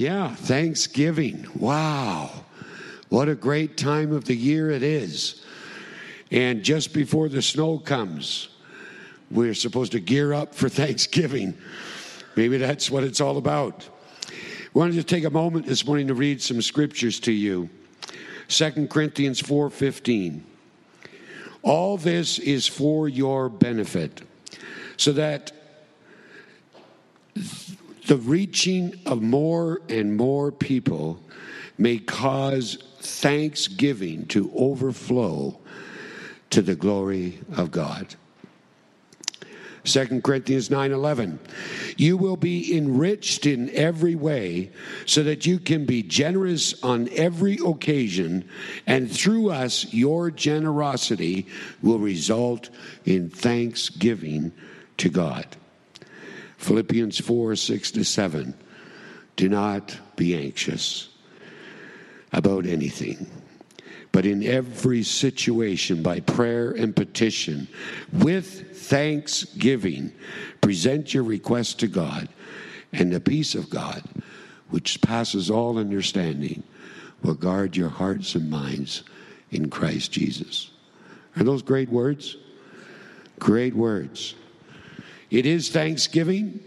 Yeah, 0.00 0.34
Thanksgiving. 0.34 1.46
Wow. 1.54 2.30
What 3.10 3.28
a 3.28 3.34
great 3.34 3.76
time 3.76 4.12
of 4.12 4.24
the 4.24 4.34
year 4.34 4.70
it 4.70 4.82
is. 4.82 5.44
And 6.30 6.62
just 6.62 6.94
before 6.94 7.28
the 7.28 7.42
snow 7.42 7.78
comes, 7.78 8.48
we're 9.30 9.52
supposed 9.52 9.92
to 9.92 10.00
gear 10.00 10.32
up 10.32 10.54
for 10.54 10.68
Thanksgiving. 10.70 11.52
Maybe 12.34 12.56
that's 12.56 12.90
what 12.90 13.04
it's 13.04 13.20
all 13.20 13.36
about. 13.36 13.86
I 14.26 14.32
wanted 14.72 14.94
to 14.94 15.04
take 15.04 15.24
a 15.24 15.30
moment 15.30 15.66
this 15.66 15.84
morning 15.84 16.06
to 16.06 16.14
read 16.14 16.40
some 16.40 16.62
scriptures 16.62 17.20
to 17.20 17.32
you. 17.32 17.68
2 18.48 18.86
Corinthians 18.88 19.42
4:15. 19.42 20.40
All 21.60 21.98
this 21.98 22.38
is 22.38 22.66
for 22.66 23.06
your 23.06 23.50
benefit, 23.50 24.22
so 24.96 25.12
that 25.12 25.52
the 28.10 28.16
reaching 28.16 28.92
of 29.06 29.22
more 29.22 29.80
and 29.88 30.16
more 30.16 30.50
people 30.50 31.22
may 31.78 31.96
cause 31.96 32.76
thanksgiving 32.98 34.26
to 34.26 34.50
overflow 34.52 35.56
to 36.50 36.60
the 36.60 36.74
glory 36.74 37.38
of 37.56 37.70
God. 37.70 38.16
2 39.84 40.22
Corinthians 40.22 40.70
9:11 40.70 41.38
You 41.96 42.16
will 42.16 42.36
be 42.36 42.76
enriched 42.76 43.46
in 43.46 43.70
every 43.76 44.16
way 44.16 44.72
so 45.06 45.22
that 45.22 45.46
you 45.46 45.60
can 45.60 45.84
be 45.84 46.02
generous 46.02 46.82
on 46.82 47.08
every 47.14 47.60
occasion 47.64 48.42
and 48.88 49.08
through 49.08 49.50
us 49.50 49.86
your 49.94 50.32
generosity 50.32 51.46
will 51.80 52.00
result 52.00 52.70
in 53.04 53.30
thanksgiving 53.30 54.50
to 54.96 55.08
God. 55.08 55.46
Philippians 56.60 57.18
4 57.18 57.56
6 57.56 57.90
to 57.92 58.04
7. 58.04 58.54
Do 59.36 59.48
not 59.48 59.96
be 60.16 60.36
anxious 60.36 61.08
about 62.32 62.66
anything, 62.66 63.26
but 64.12 64.26
in 64.26 64.44
every 64.44 65.02
situation, 65.02 66.02
by 66.02 66.20
prayer 66.20 66.72
and 66.72 66.94
petition, 66.94 67.66
with 68.12 68.76
thanksgiving, 68.76 70.12
present 70.60 71.14
your 71.14 71.22
request 71.24 71.80
to 71.80 71.88
God, 71.88 72.28
and 72.92 73.10
the 73.10 73.20
peace 73.20 73.54
of 73.54 73.70
God, 73.70 74.02
which 74.68 75.00
passes 75.00 75.50
all 75.50 75.78
understanding, 75.78 76.62
will 77.22 77.34
guard 77.34 77.74
your 77.74 77.88
hearts 77.88 78.34
and 78.34 78.50
minds 78.50 79.02
in 79.50 79.70
Christ 79.70 80.12
Jesus. 80.12 80.70
Are 81.36 81.42
those 81.42 81.62
great 81.62 81.88
words? 81.88 82.36
Great 83.38 83.74
words. 83.74 84.34
It 85.30 85.46
is 85.46 85.68
Thanksgiving, 85.68 86.60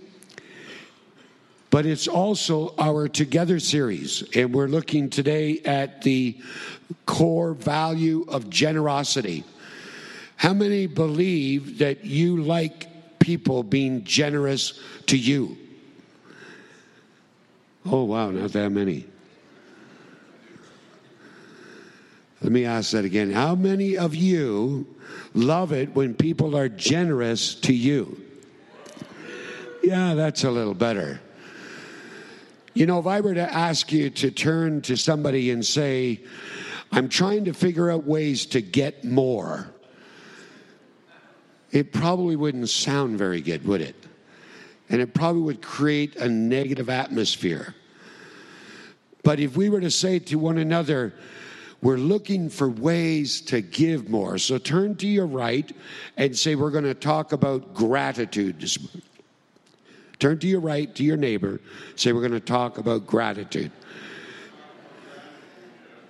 but 1.70 1.86
it's 1.86 2.08
also 2.08 2.74
our 2.78 3.10
Together 3.10 3.60
series. 3.60 4.24
And 4.36 4.54
we're 4.54 4.68
looking 4.68 5.10
today 5.10 5.60
at 5.66 6.02
the 6.02 6.38
core 7.06 7.54
value 7.54 8.26
of 8.30 8.50
generosity. 8.50 9.44
How 10.38 10.54
many 10.54 10.88
believe 10.88 11.80
that 11.80 12.06
you 12.06 12.42
like 12.42 13.20
people 13.20 13.64
being 13.64 14.04
generous 14.06 14.80
to 15.08 15.18
you? 15.18 15.58
Oh, 17.86 18.04
wow, 18.04 18.32
not 18.32 18.54
that 18.54 18.70
many. 18.70 19.06
Let 22.42 22.52
me 22.52 22.66
ask 22.66 22.92
that 22.92 23.04
again. 23.04 23.32
How 23.32 23.56
many 23.56 23.98
of 23.98 24.16
you 24.16 24.86
love 25.34 25.74
it 25.74 25.94
when 25.96 26.14
people 26.14 26.56
are 26.56 26.70
generous 26.70 27.56
to 27.56 27.74
you? 27.74 28.23
Yeah, 29.84 30.14
that's 30.14 30.46
a 30.46 30.50
little 30.50 30.74
better. 30.74 31.20
You 32.74 32.86
know, 32.86 33.00
if 33.00 33.06
I 33.06 33.20
were 33.20 33.34
to 33.34 33.54
ask 33.54 33.92
you 33.92 34.10
to 34.10 34.32
turn 34.32 34.82
to 34.84 34.96
somebody 34.96 35.52
and 35.52 35.64
say, 35.64 36.22
I'm 36.92 37.10
trying 37.10 37.46
to 37.46 37.54
figure 37.54 37.92
out 37.92 38.06
ways 38.06 38.46
to 38.48 38.62
get 38.62 39.04
more, 39.04 39.70
it 41.72 41.92
probably 41.92 42.36
wouldn't 42.36 42.70
sound 42.70 43.18
very 43.18 43.42
good, 43.42 43.66
would 43.66 43.82
it? 43.82 43.96
And 44.90 45.02
it 45.02 45.14
probably 45.14 45.42
would 45.42 45.62
create 45.62 46.16
a 46.16 46.30
negative 46.30 46.90
atmosphere. 46.90 47.76
But 49.22 49.40
if 49.40 49.58
we 49.58 49.70
were 49.70 49.82
to 49.82 49.92
say 49.92 50.20
to 50.20 50.40
one 50.40 50.58
another, 50.58 51.14
we're 51.82 51.98
looking 51.98 52.50
for 52.50 52.70
ways 52.70 53.42
to 53.42 53.62
give 53.62 54.10
more. 54.10 54.38
So 54.38 54.58
turn 54.58 54.96
to 54.98 55.08
your 55.08 55.28
right 55.28 55.70
and 56.16 56.38
say, 56.38 56.56
We're 56.56 56.72
going 56.72 56.84
to 56.86 56.94
talk 56.94 57.34
about 57.34 57.74
gratitude 57.74 58.62
this 58.62 58.80
morning. 58.80 59.02
Turn 60.24 60.40
to 60.40 60.48
your 60.48 60.62
right, 60.62 60.96
to 60.96 61.04
your 61.04 61.18
neighbor, 61.18 61.60
say, 61.98 62.14
We're 62.14 62.22
going 62.22 62.32
to 62.32 62.40
talk 62.40 62.78
about 62.78 63.06
gratitude. 63.06 63.74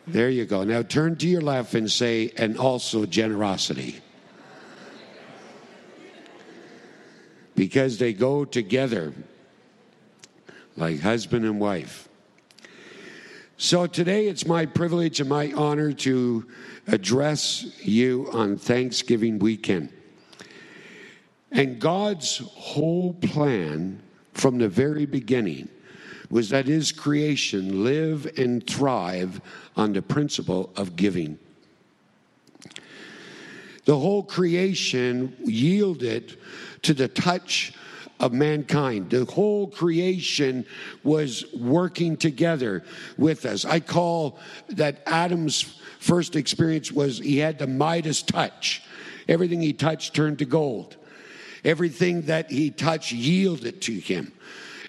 There 0.05 0.29
you 0.29 0.45
go. 0.45 0.63
Now 0.63 0.83
turn 0.83 1.15
to 1.15 1.27
your 1.27 1.41
left 1.41 1.73
and 1.73 1.91
say, 1.91 2.31
And 2.37 2.55
also 2.59 3.07
generosity. 3.07 4.01
Because 7.55 7.97
they 7.97 8.13
go 8.13 8.45
together 8.45 9.15
like 10.77 10.99
husband 10.99 11.43
and 11.43 11.59
wife. 11.59 12.07
So 13.57 13.87
today 13.87 14.27
it's 14.27 14.45
my 14.45 14.67
privilege 14.67 15.21
and 15.21 15.29
my 15.29 15.51
honor 15.53 15.91
to 15.91 16.45
address 16.85 17.65
you 17.81 18.29
on 18.31 18.57
Thanksgiving 18.57 19.39
weekend. 19.39 19.89
And 21.53 21.79
God's 21.79 22.39
whole 22.55 23.13
plan 23.13 24.01
from 24.33 24.57
the 24.57 24.67
very 24.67 25.05
beginning 25.05 25.69
was 26.29 26.49
that 26.49 26.65
his 26.65 26.91
creation 26.91 27.83
live 27.83 28.25
and 28.37 28.65
thrive 28.65 29.39
on 29.77 29.93
the 29.93 30.01
principle 30.01 30.71
of 30.75 30.95
giving. 30.95 31.37
The 33.85 33.97
whole 33.97 34.23
creation 34.23 35.35
yielded 35.43 36.37
to 36.81 36.93
the 36.95 37.07
touch 37.07 37.73
of 38.19 38.33
mankind. 38.33 39.11
The 39.11 39.25
whole 39.25 39.67
creation 39.67 40.65
was 41.03 41.45
working 41.53 42.17
together 42.17 42.83
with 43.17 43.45
us. 43.45 43.63
I 43.63 43.79
call 43.79 44.39
that 44.69 45.03
Adam's 45.05 45.61
first 45.99 46.35
experience 46.35 46.91
was 46.91 47.19
he 47.19 47.37
had 47.37 47.59
the 47.59 47.67
Midas 47.67 48.23
touch. 48.23 48.81
Everything 49.27 49.61
he 49.61 49.73
touched 49.73 50.15
turned 50.15 50.39
to 50.39 50.45
gold. 50.45 50.97
Everything 51.63 52.23
that 52.23 52.51
he 52.51 52.69
touched 52.69 53.11
yielded 53.11 53.81
to 53.83 53.93
him. 53.93 54.31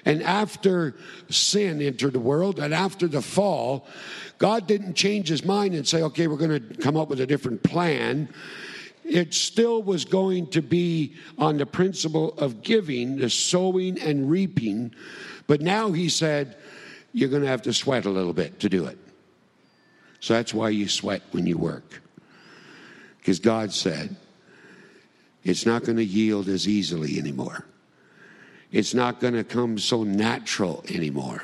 And 0.04 0.22
after 0.22 0.94
sin 1.30 1.80
entered 1.80 2.12
the 2.12 2.20
world 2.20 2.58
and 2.58 2.74
after 2.74 3.08
the 3.08 3.22
fall, 3.22 3.86
God 4.38 4.66
didn't 4.66 4.94
change 4.94 5.28
his 5.28 5.44
mind 5.44 5.74
and 5.74 5.86
say, 5.86 6.02
okay, 6.02 6.26
we're 6.26 6.36
going 6.36 6.68
to 6.68 6.76
come 6.76 6.96
up 6.96 7.08
with 7.08 7.20
a 7.20 7.26
different 7.26 7.62
plan. 7.62 8.28
It 9.04 9.34
still 9.34 9.82
was 9.82 10.04
going 10.04 10.48
to 10.48 10.62
be 10.62 11.14
on 11.38 11.56
the 11.58 11.66
principle 11.66 12.34
of 12.38 12.62
giving, 12.62 13.16
the 13.16 13.30
sowing 13.30 13.98
and 14.00 14.30
reaping. 14.30 14.94
But 15.46 15.60
now 15.60 15.92
he 15.92 16.08
said, 16.08 16.56
you're 17.12 17.28
going 17.28 17.42
to 17.42 17.48
have 17.48 17.62
to 17.62 17.72
sweat 17.72 18.06
a 18.06 18.10
little 18.10 18.32
bit 18.32 18.60
to 18.60 18.68
do 18.68 18.86
it. 18.86 18.98
So 20.20 20.34
that's 20.34 20.52
why 20.52 20.70
you 20.70 20.88
sweat 20.88 21.22
when 21.30 21.46
you 21.46 21.56
work. 21.56 22.02
Because 23.18 23.38
God 23.38 23.72
said, 23.72 24.16
it's 25.44 25.66
not 25.66 25.84
going 25.84 25.98
to 25.98 26.04
yield 26.04 26.48
as 26.48 26.66
easily 26.66 27.18
anymore. 27.18 27.64
It's 28.72 28.94
not 28.94 29.20
going 29.20 29.34
to 29.34 29.44
come 29.44 29.78
so 29.78 30.02
natural 30.02 30.84
anymore. 30.88 31.42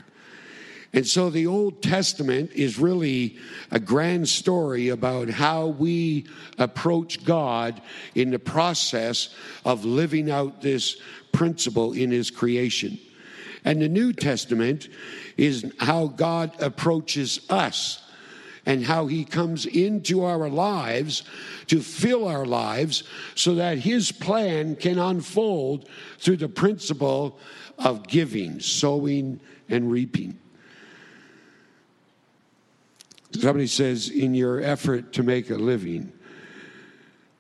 And 0.92 1.06
so 1.06 1.30
the 1.30 1.46
Old 1.46 1.82
Testament 1.82 2.50
is 2.52 2.78
really 2.78 3.38
a 3.70 3.78
grand 3.78 4.28
story 4.28 4.88
about 4.88 5.30
how 5.30 5.68
we 5.68 6.26
approach 6.58 7.24
God 7.24 7.80
in 8.16 8.30
the 8.30 8.40
process 8.40 9.32
of 9.64 9.84
living 9.84 10.30
out 10.30 10.60
this 10.60 11.00
principle 11.32 11.92
in 11.92 12.10
His 12.10 12.30
creation. 12.30 12.98
And 13.64 13.80
the 13.80 13.88
New 13.88 14.12
Testament 14.12 14.88
is 15.36 15.72
how 15.78 16.08
God 16.08 16.60
approaches 16.60 17.40
us 17.48 18.02
and 18.66 18.84
how 18.84 19.06
he 19.06 19.24
comes 19.24 19.66
into 19.66 20.24
our 20.24 20.48
lives 20.48 21.22
to 21.66 21.80
fill 21.80 22.28
our 22.28 22.44
lives 22.44 23.04
so 23.34 23.54
that 23.54 23.78
his 23.78 24.12
plan 24.12 24.76
can 24.76 24.98
unfold 24.98 25.88
through 26.18 26.36
the 26.36 26.48
principle 26.48 27.38
of 27.78 28.06
giving, 28.06 28.60
sowing, 28.60 29.40
and 29.68 29.90
reaping. 29.90 30.38
Somebody 33.32 33.68
says, 33.68 34.08
in 34.08 34.34
your 34.34 34.60
effort 34.60 35.12
to 35.14 35.22
make 35.22 35.50
a 35.50 35.54
living, 35.54 36.12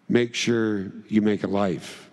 make 0.08 0.34
sure 0.34 0.92
you 1.08 1.20
make 1.20 1.42
a 1.42 1.48
life. 1.48 2.10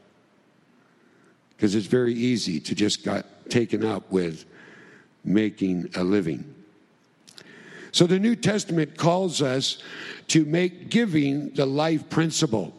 Because 1.55 1.75
it's 1.75 1.87
very 1.87 2.13
easy 2.13 2.59
to 2.59 2.75
just 2.75 3.03
get 3.03 3.49
taken 3.49 3.85
up 3.85 4.11
with 4.11 4.45
making 5.23 5.89
a 5.95 6.03
living. 6.03 6.53
So 7.97 8.05
the 8.05 8.19
New 8.19 8.35
Testament 8.35 8.95
calls 8.95 9.41
us 9.41 9.79
to 10.27 10.45
make 10.45 10.91
giving 10.91 11.49
the 11.55 11.65
life 11.65 12.11
principle, 12.11 12.71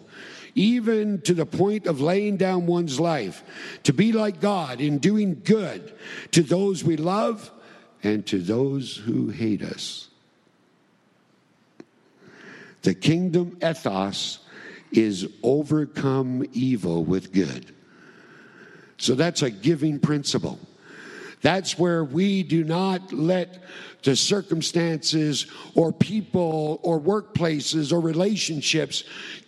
even 0.55 1.23
to 1.23 1.35
the 1.35 1.45
point 1.45 1.89
of 1.89 2.01
laying 2.01 2.37
down 2.37 2.67
one's 2.67 3.01
life, 3.01 3.43
to 3.83 3.93
be 3.93 4.13
like 4.13 4.41
God 4.41 4.81
in 4.81 4.99
doing 4.99 5.43
good 5.43 5.93
to 6.31 6.45
those 6.45 6.85
we 6.85 6.97
love 6.97 7.51
and 8.05 8.25
to 8.29 8.39
those 8.39 8.97
who 8.97 9.31
hate 9.31 9.61
us. 9.61 10.09
The 12.83 12.95
kingdom 12.95 13.59
ethos 13.61 14.39
is 14.93 15.29
overcome 15.43 16.47
evil 16.53 17.05
with 17.05 17.33
good. 17.33 17.75
So 18.99 19.17
that's 19.17 19.43
a 19.43 19.51
giving 19.51 19.99
principle. 19.99 20.61
That's 21.41 21.79
where 21.79 22.03
we 22.05 22.43
do 22.43 22.65
not 22.65 23.13
let 23.13 23.63
the 24.03 24.17
circumstances 24.17 25.47
or 25.75 25.93
people 25.93 26.81
or 26.83 27.01
workplaces 27.01 27.93
or 27.93 28.01
relationships 28.01 29.05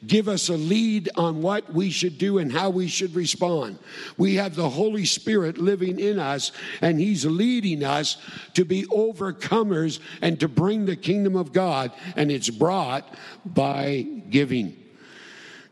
give 0.07 0.29
us 0.29 0.49
a 0.49 0.57
lead 0.57 1.09
on 1.17 1.41
what 1.41 1.73
we 1.73 1.91
should 1.91 2.19
do 2.19 2.39
and 2.39 2.53
how 2.53 2.71
we 2.71 2.89
should 2.89 3.15
respond. 3.15 3.79
We 4.17 4.37
have 4.37 4.55
the 4.55 4.69
Holy 4.69 5.05
Spirit 5.05 5.59
living 5.59 5.99
in 5.99 6.19
us, 6.19 6.53
and 6.81 6.99
He's 7.01 7.25
leading 7.25 7.85
us 7.85 8.17
to 8.55 8.65
be 8.65 8.85
overcomers 8.87 10.01
and 10.21 10.39
to 10.41 10.49
bring 10.49 10.87
the 10.87 10.97
kingdom 10.97 11.37
of 11.37 11.53
God, 11.53 11.93
and 12.17 12.31
it's 12.31 12.51
brought 12.51 13.15
by 13.45 14.07
giving. 14.31 14.77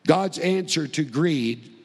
God's 0.06 0.38
answer 0.38 0.86
to 0.88 1.04
greed 1.04 1.77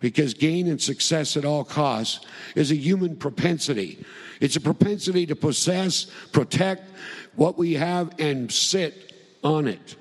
because 0.00 0.34
gain 0.34 0.68
and 0.68 0.80
success 0.80 1.36
at 1.36 1.44
all 1.44 1.64
costs 1.64 2.24
is 2.54 2.70
a 2.70 2.76
human 2.76 3.16
propensity. 3.16 4.04
It's 4.40 4.56
a 4.56 4.60
propensity 4.60 5.26
to 5.26 5.36
possess, 5.36 6.06
protect 6.32 6.90
what 7.34 7.56
we 7.56 7.74
have, 7.74 8.12
and 8.18 8.52
sit 8.52 9.14
on 9.42 9.66
it. 9.66 9.96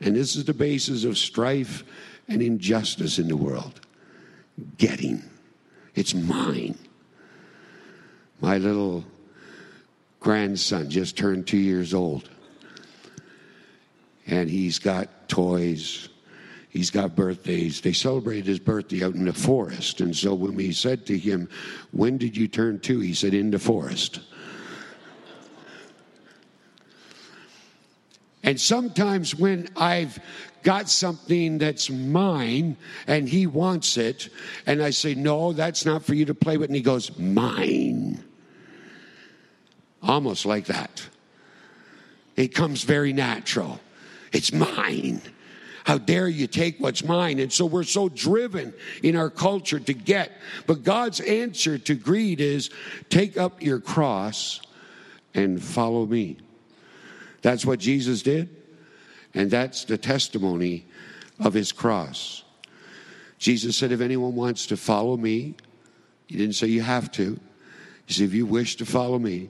And 0.00 0.14
this 0.14 0.36
is 0.36 0.44
the 0.44 0.54
basis 0.54 1.04
of 1.04 1.18
strife 1.18 1.82
and 2.28 2.40
injustice 2.40 3.18
in 3.18 3.28
the 3.28 3.36
world. 3.36 3.80
Getting. 4.76 5.22
It's 5.94 6.14
mine. 6.14 6.78
My 8.40 8.58
little 8.58 9.04
grandson 10.20 10.90
just 10.90 11.16
turned 11.16 11.46
two 11.46 11.58
years 11.58 11.92
old. 11.92 12.28
And 14.26 14.48
he's 14.48 14.78
got 14.78 15.28
toys 15.28 16.08
he's 16.68 16.90
got 16.90 17.16
birthdays. 17.16 17.80
They 17.80 17.92
celebrated 17.92 18.46
his 18.46 18.58
birthday 18.58 19.04
out 19.04 19.14
in 19.14 19.24
the 19.24 19.32
forest. 19.32 20.00
And 20.00 20.16
so 20.16 20.34
when 20.34 20.54
we 20.54 20.72
said 20.72 21.06
to 21.06 21.18
him, 21.18 21.48
When 21.92 22.18
did 22.18 22.36
you 22.36 22.48
turn 22.48 22.80
two? 22.80 23.00
He 23.00 23.14
said, 23.14 23.34
In 23.34 23.50
the 23.50 23.58
forest. 23.58 24.20
And 28.42 28.60
sometimes 28.60 29.34
when 29.34 29.68
I've 29.76 30.18
got 30.62 30.88
something 30.88 31.58
that's 31.58 31.90
mine 31.90 32.76
and 33.06 33.28
he 33.28 33.46
wants 33.46 33.96
it, 33.96 34.28
and 34.66 34.82
I 34.82 34.90
say, 34.90 35.14
No, 35.14 35.52
that's 35.52 35.84
not 35.84 36.04
for 36.04 36.14
you 36.14 36.24
to 36.26 36.34
play 36.34 36.56
with, 36.56 36.70
and 36.70 36.76
he 36.76 36.82
goes, 36.82 37.16
Mine. 37.18 38.24
Almost 40.02 40.46
like 40.46 40.66
that. 40.66 41.06
It 42.36 42.54
comes 42.54 42.84
very 42.84 43.12
natural. 43.12 43.80
It's 44.32 44.52
mine. 44.52 45.20
How 45.88 45.96
dare 45.96 46.28
you 46.28 46.46
take 46.46 46.78
what's 46.78 47.02
mine? 47.02 47.38
And 47.38 47.50
so 47.50 47.64
we're 47.64 47.82
so 47.82 48.10
driven 48.10 48.74
in 49.02 49.16
our 49.16 49.30
culture 49.30 49.80
to 49.80 49.94
get. 49.94 50.32
But 50.66 50.82
God's 50.84 51.18
answer 51.20 51.78
to 51.78 51.94
greed 51.94 52.42
is 52.42 52.68
take 53.08 53.38
up 53.38 53.62
your 53.62 53.80
cross 53.80 54.60
and 55.32 55.62
follow 55.62 56.04
me. 56.04 56.36
That's 57.40 57.64
what 57.64 57.78
Jesus 57.78 58.20
did. 58.20 58.54
And 59.32 59.50
that's 59.50 59.84
the 59.84 59.96
testimony 59.96 60.84
of 61.40 61.54
his 61.54 61.72
cross. 61.72 62.44
Jesus 63.38 63.74
said, 63.74 63.90
If 63.90 64.02
anyone 64.02 64.34
wants 64.34 64.66
to 64.66 64.76
follow 64.76 65.16
me, 65.16 65.54
he 66.26 66.36
didn't 66.36 66.56
say 66.56 66.66
you 66.66 66.82
have 66.82 67.10
to. 67.12 67.40
He 68.04 68.12
said, 68.12 68.24
If 68.24 68.34
you 68.34 68.44
wish 68.44 68.76
to 68.76 68.84
follow 68.84 69.18
me, 69.18 69.48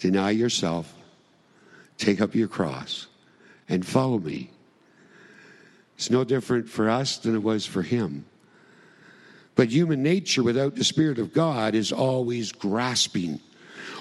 deny 0.00 0.32
yourself, 0.32 0.94
take 1.96 2.20
up 2.20 2.34
your 2.34 2.48
cross, 2.48 3.06
and 3.70 3.86
follow 3.86 4.18
me. 4.18 4.50
It's 5.96 6.10
no 6.10 6.24
different 6.24 6.68
for 6.68 6.88
us 6.90 7.18
than 7.18 7.34
it 7.34 7.42
was 7.42 7.66
for 7.66 7.82
him. 7.82 8.24
But 9.54 9.68
human 9.68 10.02
nature 10.02 10.42
without 10.42 10.74
the 10.74 10.84
Spirit 10.84 11.18
of 11.18 11.32
God 11.32 11.74
is 11.74 11.92
always 11.92 12.50
grasping, 12.50 13.40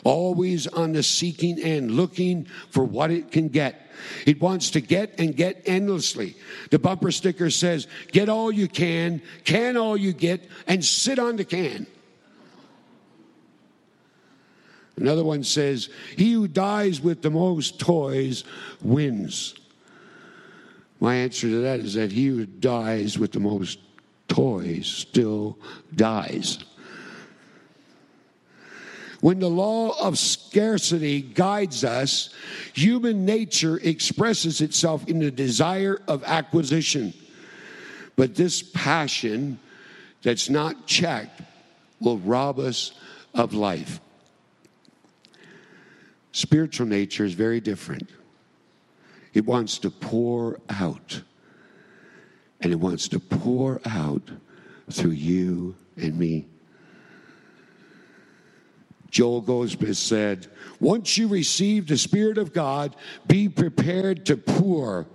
always 0.03 0.65
on 0.65 0.93
the 0.93 1.03
seeking 1.03 1.59
end, 1.59 1.91
looking 1.91 2.45
for 2.71 2.83
what 2.83 3.11
it 3.11 3.31
can 3.31 3.49
get. 3.49 3.79
It 4.25 4.41
wants 4.41 4.71
to 4.71 4.81
get 4.81 5.19
and 5.19 5.35
get 5.35 5.61
endlessly. 5.65 6.35
The 6.71 6.79
bumper 6.79 7.11
sticker 7.11 7.51
says, 7.51 7.87
Get 8.11 8.29
all 8.29 8.51
you 8.51 8.67
can, 8.67 9.21
can 9.43 9.77
all 9.77 9.95
you 9.95 10.13
get, 10.13 10.41
and 10.65 10.83
sit 10.83 11.19
on 11.19 11.35
the 11.35 11.45
can. 11.45 11.85
Another 14.97 15.23
one 15.23 15.43
says, 15.43 15.89
He 16.17 16.33
who 16.33 16.47
dies 16.47 16.99
with 16.99 17.21
the 17.21 17.31
most 17.31 17.79
toys 17.79 18.43
wins. 18.81 19.55
My 21.03 21.15
answer 21.15 21.49
to 21.49 21.59
that 21.63 21.81
is 21.81 21.95
that 21.95 22.13
he 22.13 22.27
who 22.27 22.45
dies 22.45 23.19
with 23.19 23.33
the 23.33 23.41
most 23.41 23.77
toys 24.29 24.87
still 24.87 25.59
dies. 25.93 26.63
When 29.19 29.39
the 29.39 29.49
law 29.49 29.99
of 29.99 30.17
scarcity 30.17 31.21
guides 31.21 31.83
us, 31.83 32.33
human 32.71 33.25
nature 33.25 33.81
expresses 33.83 34.61
itself 34.61 35.05
in 35.09 35.19
the 35.19 35.29
desire 35.29 35.99
of 36.07 36.23
acquisition. 36.23 37.13
But 38.15 38.35
this 38.35 38.61
passion 38.61 39.59
that's 40.21 40.49
not 40.49 40.87
checked 40.87 41.41
will 41.99 42.19
rob 42.19 42.59
us 42.59 42.93
of 43.33 43.53
life. 43.53 43.99
Spiritual 46.31 46.87
nature 46.87 47.25
is 47.25 47.33
very 47.33 47.59
different. 47.59 48.09
It 49.33 49.45
wants 49.45 49.77
to 49.79 49.89
pour 49.89 50.59
out. 50.69 51.21
And 52.61 52.71
it 52.71 52.79
wants 52.79 53.07
to 53.09 53.19
pour 53.19 53.81
out 53.85 54.29
through 54.89 55.11
you 55.11 55.75
and 55.97 56.17
me. 56.17 56.47
Joel 59.13 59.41
Goldsmith 59.41 59.97
said, 59.97 60.47
Once 60.79 61.19
you 61.19 61.27
receive 61.27 61.87
the 61.87 61.97
Spirit 61.97 62.39
of 62.39 62.51
God, 62.51 62.95
be 63.27 63.47
prepared 63.47 64.25
to 64.25 64.37
pour. 64.37 65.05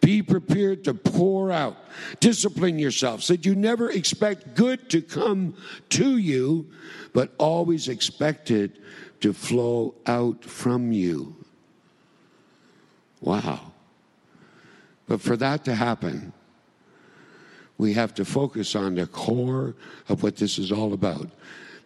Be 0.00 0.22
prepared 0.22 0.82
to 0.84 0.94
pour 0.94 1.52
out. 1.52 1.76
Discipline 2.18 2.80
yourself 2.80 3.22
so 3.22 3.34
that 3.34 3.46
you 3.46 3.54
never 3.54 3.90
expect 3.90 4.56
good 4.56 4.90
to 4.90 5.00
come 5.00 5.56
to 5.90 6.16
you, 6.16 6.68
but 7.12 7.32
always 7.38 7.86
expect 7.86 8.50
it 8.50 8.76
to 9.20 9.32
flow 9.32 9.94
out 10.04 10.44
from 10.44 10.90
you. 10.90 11.43
Wow. 13.24 13.72
But 15.08 15.22
for 15.22 15.34
that 15.38 15.64
to 15.64 15.74
happen, 15.74 16.34
we 17.78 17.94
have 17.94 18.14
to 18.14 18.24
focus 18.24 18.76
on 18.76 18.94
the 18.94 19.06
core 19.06 19.74
of 20.10 20.22
what 20.22 20.36
this 20.36 20.58
is 20.58 20.70
all 20.70 20.92
about. 20.92 21.30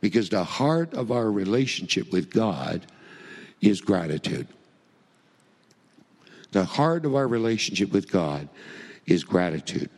Because 0.01 0.29
the 0.29 0.43
heart 0.43 0.95
of 0.95 1.13
our 1.13 1.31
relationship 1.31 2.13
with 2.13 2.31
God 2.31 2.87
is 3.61 3.81
gratitude. 3.81 4.49
The 6.51 6.65
heart 6.65 7.05
of 7.05 7.15
our 7.15 7.29
relationship 7.29 7.93
with 7.93 8.11
God 8.11 8.49
is 9.07 9.23
gratitude. 9.23 9.91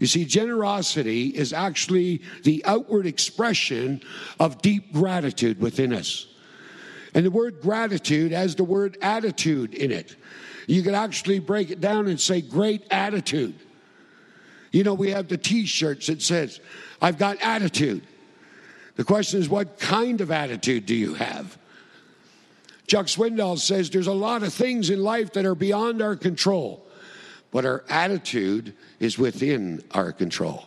You 0.00 0.08
see, 0.08 0.24
generosity 0.24 1.28
is 1.28 1.52
actually 1.52 2.22
the 2.42 2.64
outward 2.64 3.06
expression 3.06 4.00
of 4.40 4.60
deep 4.60 4.92
gratitude 4.92 5.60
within 5.60 5.92
us. 5.92 6.26
And 7.14 7.26
the 7.26 7.30
word 7.30 7.60
gratitude 7.60 8.32
has 8.32 8.56
the 8.56 8.64
word 8.64 8.98
attitude 9.02 9.74
in 9.74 9.92
it. 9.92 10.16
You 10.66 10.82
could 10.82 10.94
actually 10.94 11.38
break 11.38 11.70
it 11.70 11.80
down 11.80 12.06
and 12.06 12.20
say 12.20 12.40
great 12.40 12.86
attitude. 12.90 13.54
You 14.70 14.84
know, 14.84 14.94
we 14.94 15.10
have 15.10 15.28
the 15.28 15.36
t 15.36 15.66
shirts 15.66 16.06
that 16.06 16.22
says, 16.22 16.60
I've 17.00 17.18
got 17.18 17.42
attitude. 17.42 18.02
The 18.96 19.04
question 19.04 19.40
is, 19.40 19.48
what 19.48 19.78
kind 19.78 20.20
of 20.20 20.30
attitude 20.30 20.86
do 20.86 20.94
you 20.94 21.14
have? 21.14 21.58
Chuck 22.86 23.06
Swindoll 23.06 23.58
says 23.58 23.90
there's 23.90 24.06
a 24.06 24.12
lot 24.12 24.42
of 24.42 24.52
things 24.52 24.90
in 24.90 25.02
life 25.02 25.32
that 25.32 25.46
are 25.46 25.54
beyond 25.54 26.02
our 26.02 26.16
control, 26.16 26.84
but 27.50 27.64
our 27.64 27.84
attitude 27.88 28.74
is 29.00 29.18
within 29.18 29.82
our 29.92 30.12
control. 30.12 30.66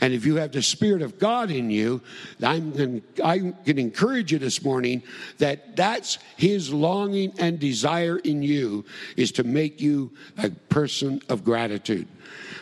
And 0.00 0.12
if 0.12 0.26
you 0.26 0.36
have 0.36 0.52
the 0.52 0.62
Spirit 0.62 1.02
of 1.02 1.18
God 1.18 1.50
in 1.50 1.70
you, 1.70 2.02
I'm 2.42 3.02
I 3.24 3.38
can 3.64 3.78
encourage 3.78 4.32
you 4.32 4.38
this 4.38 4.62
morning 4.62 5.02
that 5.38 5.76
that's 5.76 6.18
His 6.36 6.72
longing 6.72 7.32
and 7.38 7.58
desire 7.58 8.18
in 8.18 8.42
you 8.42 8.84
is 9.16 9.32
to 9.32 9.44
make 9.44 9.80
you 9.80 10.12
a 10.38 10.50
person 10.50 11.22
of 11.28 11.44
gratitude. 11.44 12.08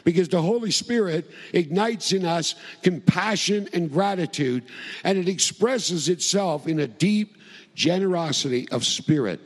Because 0.05 0.29
the 0.29 0.43
Holy 0.43 0.71
Spirit 0.71 1.31
ignites 1.53 2.13
in 2.13 2.25
us 2.25 2.55
compassion 2.83 3.69
and 3.73 3.91
gratitude, 3.91 4.65
and 5.03 5.19
it 5.19 5.29
expresses 5.29 6.09
itself 6.09 6.69
in 6.69 6.81
a 6.81 6.87
deep 6.87 7.39
generosity 7.75 8.69
of 8.71 8.85
spirit, 8.85 9.41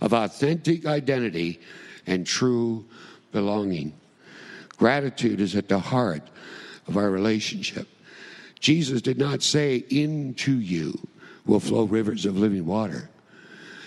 of 0.00 0.12
authentic 0.12 0.84
identity, 0.84 1.60
and 2.06 2.26
true 2.26 2.84
belonging. 3.32 3.94
Gratitude 4.76 5.40
is 5.40 5.54
at 5.54 5.68
the 5.68 5.78
heart 5.78 6.22
of 6.90 6.96
our 6.96 7.10
relationship. 7.10 7.88
Jesus 8.58 9.00
did 9.00 9.16
not 9.16 9.42
say 9.42 9.76
into 9.88 10.52
you, 10.52 11.08
will 11.46 11.60
flow 11.60 11.84
rivers 11.84 12.26
of 12.26 12.36
living 12.36 12.66
water. 12.66 13.08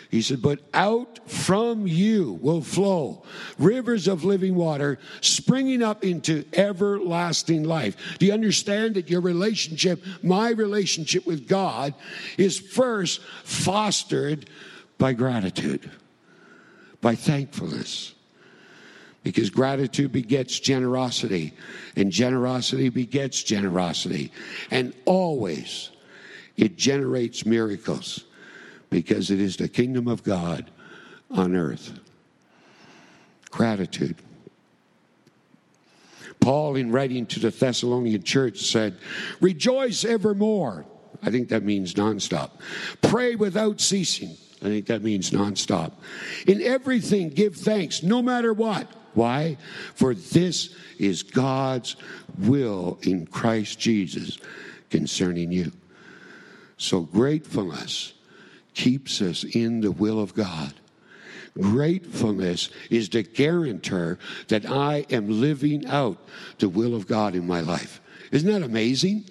He 0.10 0.22
said, 0.22 0.42
But 0.42 0.60
out 0.74 1.20
from 1.30 1.88
you 1.88 2.40
will 2.42 2.62
flow 2.62 3.24
rivers 3.58 4.08
of 4.08 4.24
living 4.24 4.56
water 4.56 5.00
springing 5.22 5.84
up 5.84 6.04
into 6.04 6.46
everlasting 6.54 7.64
life. 7.64 8.18
Do 8.20 8.26
you 8.26 8.34
understand 8.34 8.96
that 8.96 9.10
your 9.10 9.22
relationship, 9.22 10.04
my 10.22 10.50
relationship 10.52 11.26
with 11.26 11.48
God, 11.48 11.94
is 12.38 12.60
first 12.60 13.22
fostered 13.44 14.50
by 14.98 15.14
gratitude, 15.14 15.90
by 17.02 17.16
thankfulness? 17.16 18.14
Because 19.24 19.50
gratitude 19.50 20.12
begets 20.12 20.60
generosity, 20.60 21.54
and 21.96 22.12
generosity 22.12 22.90
begets 22.90 23.42
generosity. 23.42 24.32
And 24.70 24.94
always 25.06 25.92
it 26.58 26.78
generates 26.78 27.46
miracles 27.46 28.26
because 28.90 29.32
it 29.32 29.40
is 29.40 29.58
the 29.58 29.68
kingdom 29.68 30.08
of 30.08 30.24
God 30.24 30.70
on 31.32 31.56
earth. 31.56 32.00
Gratitude. 33.50 34.18
Paul, 36.40 36.76
in 36.76 36.92
writing 36.92 37.26
to 37.28 37.40
the 37.40 37.50
Thessalonian 37.50 38.24
church, 38.24 38.60
said, 38.60 38.98
Rejoice 39.40 40.04
evermore. 40.04 40.86
I 41.22 41.32
think 41.32 41.50
that 41.50 41.64
means 41.64 41.94
nonstop. 41.94 42.52
Pray 43.02 43.36
without 43.36 43.80
ceasing. 43.80 44.36
I 44.62 44.66
think 44.66 44.88
that 44.88 45.04
means 45.04 45.32
nonstop. 45.32 45.94
In 46.46 46.62
everything, 46.62 47.30
give 47.30 47.56
thanks, 47.56 48.04
no 48.04 48.22
matter 48.22 48.54
what. 48.54 48.92
Why? 49.14 49.58
For 49.96 50.14
this 50.14 50.76
is 50.98 51.24
God's 51.24 51.96
will 52.38 52.98
in 53.02 53.26
Christ 53.26 53.80
Jesus 53.80 54.38
concerning 54.90 55.52
you. 55.52 55.72
So, 56.78 57.02
gratefulness 57.02 58.14
keeps 58.74 59.22
us 59.22 59.44
in 59.44 59.82
the 59.82 59.92
will 59.92 60.20
of 60.20 60.34
God. 60.34 60.74
Gratefulness 61.60 62.70
is 62.90 63.10
the 63.10 63.24
guarantor 63.24 64.18
that 64.48 64.70
I 64.70 65.06
am 65.12 65.42
living 65.42 65.86
out 65.88 66.18
the 66.58 66.70
will 66.70 66.96
of 66.96 67.08
God 67.08 67.36
in 67.36 67.46
my 67.46 67.62
life. 67.62 68.02
Isn't 68.32 68.52
that 68.52 68.64
amazing? 68.64 69.26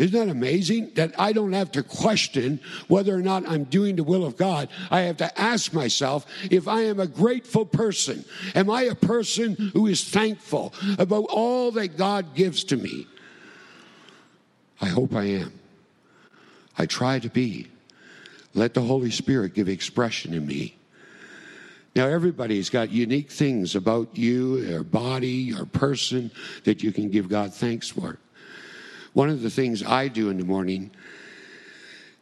Isn't 0.00 0.18
that 0.18 0.32
amazing 0.32 0.92
that 0.94 1.12
I 1.20 1.34
don't 1.34 1.52
have 1.52 1.72
to 1.72 1.82
question 1.82 2.58
whether 2.88 3.14
or 3.14 3.20
not 3.20 3.46
I'm 3.46 3.64
doing 3.64 3.96
the 3.96 4.02
will 4.02 4.24
of 4.24 4.34
God? 4.34 4.70
I 4.90 5.00
have 5.02 5.18
to 5.18 5.38
ask 5.38 5.74
myself 5.74 6.24
if 6.50 6.66
I 6.66 6.84
am 6.84 6.98
a 7.00 7.06
grateful 7.06 7.66
person. 7.66 8.24
Am 8.54 8.70
I 8.70 8.84
a 8.84 8.94
person 8.94 9.56
who 9.74 9.86
is 9.86 10.02
thankful 10.02 10.72
about 10.98 11.26
all 11.28 11.70
that 11.72 11.98
God 11.98 12.34
gives 12.34 12.64
to 12.64 12.78
me? 12.78 13.06
I 14.80 14.86
hope 14.86 15.14
I 15.14 15.24
am. 15.24 15.52
I 16.78 16.86
try 16.86 17.18
to 17.18 17.28
be. 17.28 17.68
Let 18.54 18.72
the 18.72 18.80
Holy 18.80 19.10
Spirit 19.10 19.52
give 19.52 19.68
expression 19.68 20.32
in 20.32 20.46
me. 20.46 20.76
Now, 21.94 22.06
everybody's 22.06 22.70
got 22.70 22.88
unique 22.88 23.30
things 23.30 23.76
about 23.76 24.16
you, 24.16 24.60
your 24.60 24.82
body, 24.82 25.28
your 25.28 25.66
person 25.66 26.30
that 26.64 26.82
you 26.82 26.90
can 26.90 27.10
give 27.10 27.28
God 27.28 27.52
thanks 27.52 27.90
for. 27.90 28.18
One 29.12 29.28
of 29.28 29.42
the 29.42 29.50
things 29.50 29.82
I 29.82 30.08
do 30.08 30.30
in 30.30 30.38
the 30.38 30.44
morning 30.44 30.90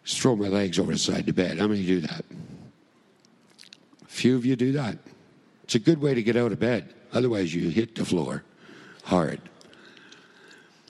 is 0.05 0.17
throw 0.17 0.37
my 0.37 0.49
legs 0.49 0.79
over 0.79 0.93
the 0.93 0.99
side 0.99 1.21
of 1.21 1.27
the 1.27 1.33
bed. 1.33 1.59
How 1.59 1.69
many 1.69 1.85
do 1.85 2.01
that? 2.01 2.25
Few 4.07 4.37
of 4.37 4.45
you 4.45 4.57
do 4.57 4.73
that. 4.73 4.99
It's 5.65 5.75
a 5.75 5.79
good 5.79 6.01
way 6.01 6.15
to 6.15 6.23
get 6.23 6.37
out 6.37 6.51
of 6.51 6.59
bed. 6.59 6.95
Otherwise, 7.13 7.55
you 7.55 7.69
hit 7.69 7.95
the 7.95 8.05
floor 8.05 8.43
hard. 9.05 9.41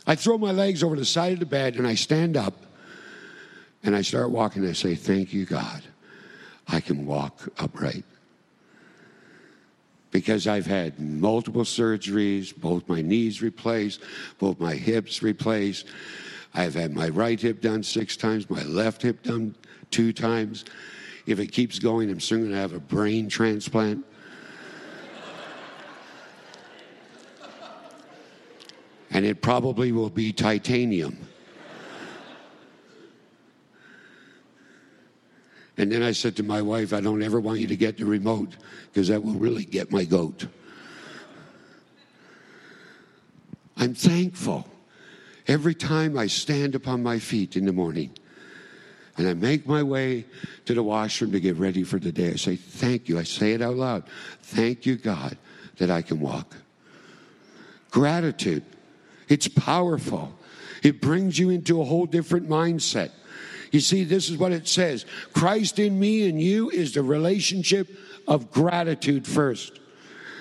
I 0.06 0.14
throw 0.14 0.38
my 0.38 0.52
legs 0.52 0.82
over 0.82 0.96
the 0.96 1.04
side 1.04 1.34
of 1.34 1.40
the 1.40 1.46
bed 1.46 1.76
and 1.76 1.86
I 1.86 1.94
stand 1.94 2.36
up 2.36 2.54
and 3.82 3.94
I 3.94 4.02
start 4.02 4.30
walking, 4.30 4.66
I 4.66 4.72
say, 4.72 4.94
Thank 4.94 5.32
you, 5.32 5.44
God. 5.44 5.82
I 6.66 6.80
can 6.80 7.06
walk 7.06 7.48
upright. 7.58 8.04
Because 10.10 10.46
I've 10.46 10.66
had 10.66 10.98
multiple 10.98 11.64
surgeries, 11.64 12.56
both 12.56 12.88
my 12.88 13.02
knees 13.02 13.42
replaced, 13.42 14.00
both 14.38 14.58
my 14.58 14.74
hips 14.74 15.22
replaced. 15.22 15.86
I've 16.54 16.74
had 16.74 16.94
my 16.94 17.08
right 17.08 17.38
hip 17.38 17.60
done 17.60 17.82
six 17.82 18.16
times, 18.16 18.48
my 18.48 18.62
left 18.62 19.02
hip 19.02 19.22
done 19.22 19.54
two 19.90 20.12
times. 20.12 20.64
If 21.26 21.38
it 21.38 21.48
keeps 21.48 21.78
going, 21.78 22.10
I'm 22.10 22.20
soon 22.20 22.40
going 22.40 22.52
to 22.52 22.58
have 22.58 22.72
a 22.72 22.80
brain 22.80 23.28
transplant. 23.28 24.04
and 29.10 29.24
it 29.24 29.42
probably 29.42 29.92
will 29.92 30.10
be 30.10 30.32
titanium. 30.32 31.18
And 35.78 35.92
then 35.92 36.02
I 36.02 36.10
said 36.10 36.36
to 36.36 36.42
my 36.42 36.60
wife, 36.60 36.92
I 36.92 37.00
don't 37.00 37.22
ever 37.22 37.38
want 37.38 37.60
you 37.60 37.68
to 37.68 37.76
get 37.76 37.96
the 37.96 38.04
remote 38.04 38.56
because 38.92 39.08
that 39.08 39.22
will 39.22 39.34
really 39.34 39.64
get 39.64 39.92
my 39.92 40.04
goat. 40.04 40.46
I'm 43.76 43.94
thankful 43.94 44.68
every 45.46 45.74
time 45.74 46.18
I 46.18 46.26
stand 46.26 46.74
upon 46.74 47.04
my 47.04 47.20
feet 47.20 47.56
in 47.56 47.64
the 47.64 47.72
morning 47.72 48.10
and 49.16 49.28
I 49.28 49.34
make 49.34 49.68
my 49.68 49.84
way 49.84 50.26
to 50.64 50.74
the 50.74 50.82
washroom 50.82 51.30
to 51.30 51.40
get 51.40 51.56
ready 51.56 51.84
for 51.84 52.00
the 52.00 52.10
day. 52.10 52.32
I 52.32 52.36
say, 52.36 52.56
Thank 52.56 53.08
you. 53.08 53.16
I 53.18 53.22
say 53.22 53.52
it 53.52 53.62
out 53.62 53.76
loud. 53.76 54.02
Thank 54.42 54.84
you, 54.84 54.96
God, 54.96 55.38
that 55.78 55.90
I 55.90 56.02
can 56.02 56.18
walk. 56.18 56.56
Gratitude. 57.92 58.64
It's 59.28 59.46
powerful. 59.46 60.34
It 60.82 61.00
brings 61.00 61.38
you 61.38 61.50
into 61.50 61.80
a 61.80 61.84
whole 61.84 62.06
different 62.06 62.48
mindset. 62.48 63.10
You 63.70 63.80
see, 63.80 64.04
this 64.04 64.30
is 64.30 64.36
what 64.36 64.52
it 64.52 64.66
says 64.66 65.04
Christ 65.32 65.78
in 65.78 65.98
me 65.98 66.28
and 66.28 66.40
you 66.40 66.70
is 66.70 66.92
the 66.94 67.02
relationship 67.02 67.88
of 68.26 68.50
gratitude 68.50 69.26
first. 69.26 69.80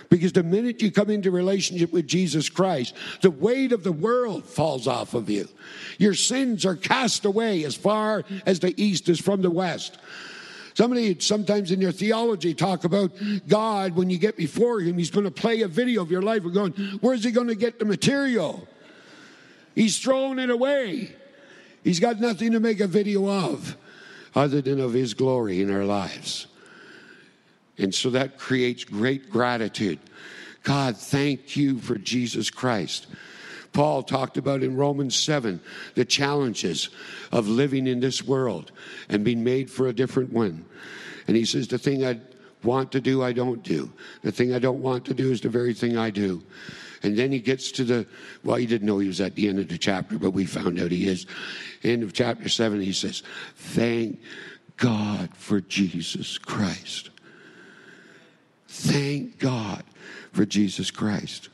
Because 0.10 0.31
the 0.31 0.43
minute 0.43 0.81
you 0.81 0.89
come 0.89 1.10
into 1.10 1.31
relationship 1.31 1.91
with 1.91 2.07
Jesus 2.07 2.48
Christ, 2.48 2.93
the 3.22 3.31
weight 3.31 3.74
of 3.74 3.84
the 3.84 3.91
world 3.91 4.46
falls 4.46 4.88
off 4.88 5.13
of 5.13 5.29
you. 5.29 5.50
Your 5.98 6.13
sins 6.13 6.65
are 6.65 6.77
cast 6.77 7.25
away 7.25 7.65
as 7.65 7.75
far 7.75 8.24
as 8.46 8.60
the 8.60 8.74
east 8.81 9.10
is 9.10 9.19
from 9.19 9.41
the 9.41 9.51
west. 9.51 9.98
Somebody 10.75 11.19
sometimes 11.19 11.72
in 11.72 11.81
your 11.81 11.91
theology 11.91 12.53
talk 12.53 12.84
about 12.84 13.12
God 13.48 13.96
when 13.96 14.10
you 14.10 14.17
get 14.17 14.38
before 14.38 14.79
Him, 14.79 14.98
He's 14.98 15.10
going 15.12 15.25
to 15.25 15.31
play 15.31 15.63
a 15.63 15.67
video 15.67 16.03
of 16.03 16.12
your 16.12 16.22
life. 16.22 16.43
We're 16.43 16.51
going, 16.51 16.74
where's 17.01 17.24
He 17.24 17.31
going 17.31 17.48
to 17.48 17.55
get 17.55 17.79
the 17.79 17.86
material? 17.86 18.65
He's 19.75 20.00
throwing 20.00 20.39
it 20.39 20.50
away. 20.50 21.15
He's 21.88 22.01
got 22.01 22.20
nothing 22.20 22.51
to 22.51 22.60
make 22.60 22.82
a 22.82 22.86
video 22.86 23.29
of 23.29 23.77
other 24.36 24.60
than 24.60 24.82
of 24.82 24.91
His 24.91 25.13
glory 25.13 25.62
in 25.62 25.72
our 25.72 25.86
lives. 25.86 26.48
And 27.77 27.96
so 27.96 28.10
that 28.10 28.38
creates 28.38 28.84
great 28.84 29.29
gratitude. 29.29 29.98
God, 30.63 30.98
thank 30.98 31.56
you 31.56 31.79
for 31.79 31.98
Jesus 31.98 32.50
Christ. 32.50 33.08
Paul 33.72 34.03
talked 34.03 34.36
about 34.36 34.63
in 34.63 34.75
Romans 34.75 35.15
7 35.15 35.62
the 35.96 36.03
challenges 36.03 36.89
of 37.32 37.48
living 37.48 37.88
in 37.88 38.01
this 38.01 38.22
world 38.22 38.74
and 39.08 39.24
being 39.24 39.46
made 39.46 39.72
for 39.72 39.88
a 39.88 39.94
different 39.94 40.34
one. 40.34 40.65
And 41.25 41.38
he 41.38 41.46
says, 41.46 41.70
The 41.70 41.77
thing 41.77 42.06
I 42.06 42.20
want 42.63 42.91
to 42.91 43.00
do, 43.00 43.24
I 43.24 43.32
don't 43.32 43.63
do. 43.63 43.89
The 44.24 44.34
thing 44.34 44.53
I 44.53 44.60
don't 44.60 44.82
want 44.82 45.06
to 45.06 45.13
do 45.13 45.32
is 45.32 45.39
the 45.39 45.48
very 45.48 45.74
thing 45.74 45.96
I 45.96 46.10
do. 46.10 46.44
And 47.04 47.18
then 47.18 47.32
he 47.32 47.39
gets 47.39 47.72
to 47.74 47.84
the, 47.84 48.08
well, 48.44 48.56
he 48.56 48.66
didn't 48.66 48.88
know 48.88 49.00
he 49.00 49.08
was 49.08 49.22
at 49.22 49.36
the 49.36 49.48
end 49.48 49.60
of 49.60 49.68
the 49.68 49.77
chapter, 49.77 50.18
but 50.18 50.32
we 50.32 50.46
found 50.46 50.80
out 50.80 50.92
he 50.92 51.08
is. 51.08 51.25
End 51.84 52.04
of 52.04 52.13
chapter 52.13 52.50
7, 52.50 52.82
he 52.82 52.94
says, 52.94 53.24
Thank 53.56 54.20
God 54.77 55.30
for 55.36 55.62
Jesus 55.62 56.38
Christ. 56.38 57.10
Thank 58.68 59.39
God 59.39 59.84
for 60.34 60.46
Jesus 60.46 60.92
Christ. 60.92 61.50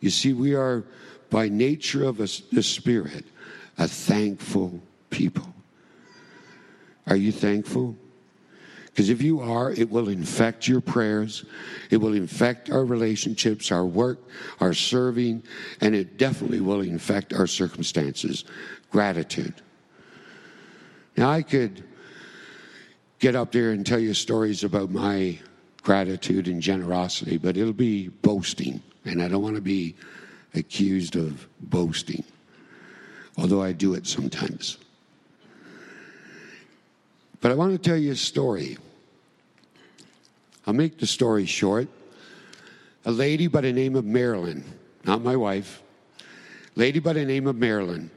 You 0.00 0.10
see, 0.10 0.32
we 0.32 0.54
are 0.54 0.84
by 1.30 1.48
nature 1.48 2.04
of 2.04 2.20
us, 2.20 2.42
the 2.52 2.62
Spirit 2.62 3.24
a 3.78 3.88
thankful 3.88 4.80
people. 5.10 5.52
Are 7.06 7.16
you 7.16 7.32
thankful? 7.32 7.96
Because 8.94 9.10
if 9.10 9.20
you 9.20 9.40
are, 9.40 9.72
it 9.72 9.90
will 9.90 10.08
infect 10.08 10.68
your 10.68 10.80
prayers, 10.80 11.44
it 11.90 11.96
will 11.96 12.14
infect 12.14 12.70
our 12.70 12.84
relationships, 12.84 13.72
our 13.72 13.84
work, 13.84 14.20
our 14.60 14.72
serving, 14.72 15.42
and 15.80 15.96
it 15.96 16.16
definitely 16.16 16.60
will 16.60 16.80
infect 16.80 17.32
our 17.32 17.48
circumstances. 17.48 18.44
Gratitude. 18.92 19.54
Now, 21.16 21.28
I 21.28 21.42
could 21.42 21.82
get 23.18 23.34
up 23.34 23.50
there 23.50 23.72
and 23.72 23.84
tell 23.84 23.98
you 23.98 24.14
stories 24.14 24.62
about 24.62 24.92
my 24.92 25.40
gratitude 25.82 26.46
and 26.46 26.62
generosity, 26.62 27.36
but 27.36 27.56
it'll 27.56 27.72
be 27.72 28.10
boasting, 28.10 28.80
and 29.04 29.20
I 29.20 29.26
don't 29.26 29.42
want 29.42 29.56
to 29.56 29.60
be 29.60 29.96
accused 30.54 31.16
of 31.16 31.48
boasting, 31.58 32.22
although 33.36 33.60
I 33.60 33.72
do 33.72 33.94
it 33.94 34.06
sometimes. 34.06 34.78
But 37.44 37.52
I 37.52 37.56
want 37.56 37.72
to 37.72 37.78
tell 37.78 37.98
you 37.98 38.12
a 38.12 38.16
story. 38.16 38.78
I'll 40.66 40.72
make 40.72 40.96
the 40.96 41.06
story 41.06 41.44
short. 41.44 41.88
A 43.04 43.10
lady 43.10 43.48
by 43.48 43.60
the 43.60 43.70
name 43.70 43.96
of 43.96 44.06
Marilyn, 44.06 44.64
not 45.04 45.20
my 45.20 45.36
wife, 45.36 45.82
lady 46.74 47.00
by 47.00 47.12
the 47.12 47.26
name 47.26 47.46
of 47.46 47.56
Marilyn. 47.56 48.10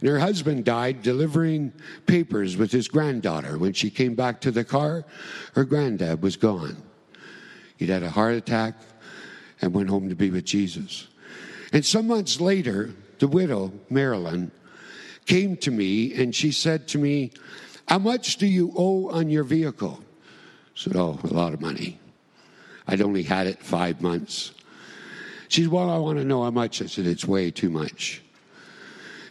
And 0.00 0.08
her 0.08 0.18
husband 0.18 0.64
died 0.64 1.04
delivering 1.04 1.72
papers 2.06 2.56
with 2.56 2.72
his 2.72 2.88
granddaughter. 2.88 3.58
When 3.58 3.74
she 3.74 3.90
came 3.90 4.16
back 4.16 4.40
to 4.40 4.50
the 4.50 4.64
car, 4.64 5.04
her 5.52 5.64
granddad 5.64 6.20
was 6.20 6.34
gone. 6.36 6.76
He'd 7.76 7.90
had 7.90 8.02
a 8.02 8.10
heart 8.10 8.34
attack 8.34 8.74
and 9.62 9.72
went 9.72 9.88
home 9.88 10.08
to 10.08 10.16
be 10.16 10.30
with 10.30 10.46
Jesus. 10.46 11.06
And 11.72 11.84
some 11.84 12.08
months 12.08 12.40
later, 12.40 12.92
the 13.20 13.28
widow, 13.28 13.72
Marilyn, 13.88 14.50
came 15.26 15.56
to 15.58 15.70
me 15.70 16.12
and 16.14 16.34
she 16.34 16.50
said 16.50 16.88
to 16.88 16.98
me, 16.98 17.30
How 17.88 17.98
much 17.98 18.36
do 18.36 18.46
you 18.46 18.72
owe 18.76 19.10
on 19.10 19.28
your 19.28 19.44
vehicle? 19.44 20.00
I 20.02 20.06
said, 20.74 20.96
Oh, 20.96 21.18
a 21.22 21.26
lot 21.28 21.54
of 21.54 21.60
money. 21.60 21.98
I'd 22.86 23.00
only 23.00 23.22
had 23.22 23.46
it 23.46 23.62
five 23.62 24.00
months. 24.00 24.52
She 25.48 25.62
said, 25.62 25.70
Well, 25.70 25.90
I 25.90 25.98
want 25.98 26.18
to 26.18 26.24
know 26.24 26.42
how 26.42 26.50
much. 26.50 26.82
I 26.82 26.86
said, 26.86 27.06
It's 27.06 27.26
way 27.26 27.50
too 27.50 27.70
much. 27.70 28.22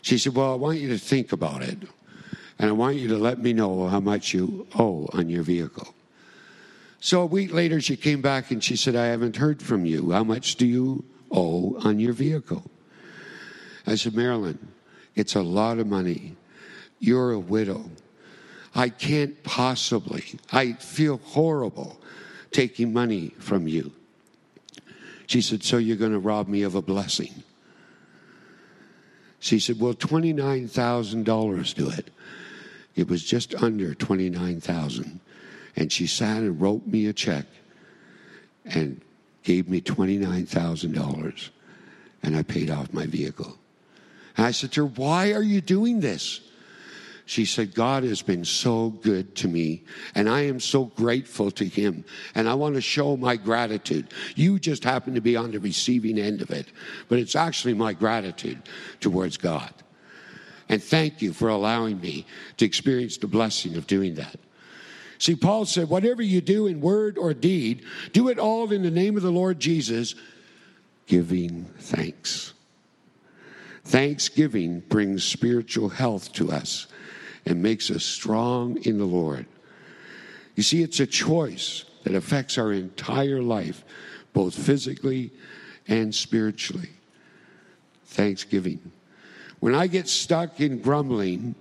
She 0.01 0.17
said, 0.17 0.36
Well, 0.36 0.53
I 0.53 0.55
want 0.55 0.79
you 0.79 0.89
to 0.89 0.98
think 0.98 1.31
about 1.31 1.63
it. 1.63 1.77
And 2.60 2.69
I 2.69 2.74
want 2.74 2.98
you 2.98 3.07
to 3.10 3.17
let 3.17 3.39
me 3.39 3.53
know 3.53 3.88
how 3.88 4.00
much 4.00 4.33
you 4.33 4.67
owe 4.77 5.10
on 5.13 5.29
your 5.29 5.43
vehicle. 5.43 5.93
So 7.00 7.22
a 7.22 7.25
week 7.25 7.51
later, 7.51 7.81
she 7.81 7.98
came 7.98 8.22
back 8.22 8.51
and 8.51 8.63
she 8.63 8.77
said, 8.77 8.95
I 8.95 9.07
haven't 9.07 9.36
heard 9.36 9.62
from 9.62 9.86
you. 9.86 10.12
How 10.12 10.24
much 10.24 10.55
do 10.55 10.65
you 10.65 11.03
owe 11.31 11.75
on 11.83 12.00
your 12.00 12.13
vehicle? 12.13 12.63
I 13.86 13.95
said, 13.95 14.15
Marilyn, 14.15 14.60
it's 15.15 15.36
a 15.36 15.41
lot 15.41 15.79
of 15.79 15.88
money. 15.88 16.38
You're 17.00 17.31
a 17.31 17.39
widow. 17.39 17.89
I 18.75 18.89
can't 18.89 19.42
possibly, 19.44 20.24
I 20.51 20.74
feel 20.74 21.18
horrible 21.18 22.00
taking 22.51 22.94
money 22.94 23.34
from 23.39 23.68
you. 23.68 23.92
She 25.27 25.42
said, 25.42 25.63
So 25.63 25.77
you're 25.77 25.98
going 25.98 26.12
to 26.12 26.20
rob 26.20 26.48
me 26.48 26.63
of 26.63 26.75
a 26.75 26.82
blessing? 26.82 27.44
She 29.39 29.60
said, 29.60 29.80
Well, 29.80 29.94
$29,000 29.94 31.75
do 31.75 31.89
it. 31.89 32.10
It 32.96 33.10
was 33.10 33.24
just 33.24 33.56
under 33.56 33.94
29000 33.94 35.20
And 35.75 35.92
she 35.92 36.08
sat 36.08 36.38
and 36.38 36.62
wrote 36.62 36.86
me 36.86 37.08
a 37.08 37.13
check 37.13 37.46
and 38.65 39.01
gave 39.44 39.70
me 39.70 39.82
$29,000. 39.82 41.50
And 42.22 42.36
I 42.36 42.44
paid 42.44 42.70
off 42.70 42.94
my 42.94 43.06
vehicle. 43.06 43.58
And 44.38 44.46
I 44.46 44.51
said 44.51 44.72
to 44.74 44.86
her, 44.86 44.92
Why 44.96 45.34
are 45.34 45.44
you 45.44 45.62
doing 45.62 46.00
this? 46.00 46.42
She 47.25 47.46
said, 47.46 47.74
God 47.74 48.03
has 48.03 48.22
been 48.22 48.44
so 48.44 48.89
good 48.89 49.36
to 49.38 49.48
me, 49.48 49.84
and 50.13 50.30
I 50.30 50.42
am 50.42 50.60
so 50.60 50.86
grateful 50.86 51.51
to 51.51 51.65
Him, 51.65 52.03
and 52.36 52.50
I 52.50 52.53
want 52.53 52.75
to 52.75 52.82
show 52.82 53.15
my 53.15 53.38
gratitude. 53.38 54.08
You 54.36 54.60
just 54.60 54.84
happen 54.84 55.15
to 55.15 55.22
be 55.22 55.38
on 55.38 55.51
the 55.51 55.60
receiving 55.60 56.20
end 56.20 56.42
of 56.42 56.51
it, 56.51 56.68
but 57.08 57.20
it's 57.20 57.36
actually 57.36 57.75
my 57.75 57.94
gratitude 57.94 58.62
towards 59.00 59.38
God. 59.38 59.74
And 60.68 60.84
thank 60.84 61.22
you 61.22 61.32
for 61.34 61.48
allowing 61.48 62.01
me 62.01 62.25
to 62.58 62.65
experience 62.65 63.18
the 63.18 63.27
blessing 63.27 63.77
of 63.77 63.88
doing 63.88 64.15
that. 64.15 64.38
See, 65.18 65.36
Paul 65.36 65.65
said, 65.65 65.88
Whatever 65.88 66.22
you 66.22 66.42
do 66.42 66.68
in 66.68 66.82
word 66.82 67.18
or 67.18 67.34
deed, 67.34 67.84
do 68.12 68.27
it 68.27 68.39
all 68.39 68.72
in 68.74 68.82
the 68.82 68.92
name 68.92 69.15
of 69.15 69.24
the 69.24 69.32
Lord 69.32 69.60
Jesus, 69.60 70.15
giving 71.08 71.65
thanks. 71.80 72.53
Thanksgiving 73.86 74.82
brings 74.82 75.24
spiritual 75.24 75.89
health 75.89 76.34
to 76.34 76.51
us 76.51 76.88
and 77.46 77.62
makes 77.62 77.92
us 77.92 78.04
strong 78.04 78.78
in 78.84 78.98
the 78.98 79.06
Lord. 79.06 79.46
You 80.56 80.64
see, 80.64 80.84
it's 80.84 81.00
a 81.00 81.08
choice 81.08 81.86
that 82.04 82.16
affects 82.16 82.58
our 82.58 82.72
entire 82.72 83.42
life, 83.42 83.84
both 84.34 84.56
physically 84.56 85.32
and 85.88 86.14
spiritually. 86.14 86.90
Thanksgiving. 88.06 88.92
When 89.60 89.74
I 89.74 89.88
get 89.88 90.08
stuck 90.08 90.60
in 90.60 90.80
grumbling, 90.80 91.56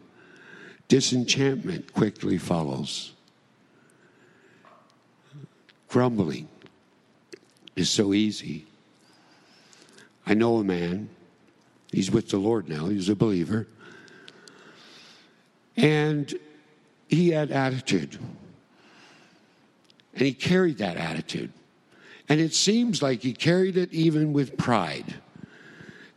disenchantment 0.89 1.93
quickly 1.95 2.37
follows. 2.37 3.13
Grumbling 5.89 6.49
is 7.77 7.89
so 7.89 8.13
easy. 8.13 8.67
I 10.27 10.35
know 10.35 10.57
a 10.57 10.65
man, 10.65 11.09
he's 11.91 12.11
with 12.11 12.29
the 12.29 12.39
Lord 12.39 12.69
now, 12.69 12.87
he's 12.87 13.09
a 13.09 13.17
believer. 13.17 13.67
And 15.77 16.33
he 17.09 17.31
had 17.31 17.51
attitude. 17.51 18.19
And 20.15 20.23
he 20.23 20.35
carried 20.35 20.79
that 20.79 20.97
attitude. 20.97 21.53
And 22.29 22.41
it 22.41 22.55
seems 22.55 23.03
like 23.03 23.23
he 23.23 23.33
carried 23.33 23.77
it 23.77 23.93
even 23.93 24.33
with 24.33 24.57
pride. 24.57 25.15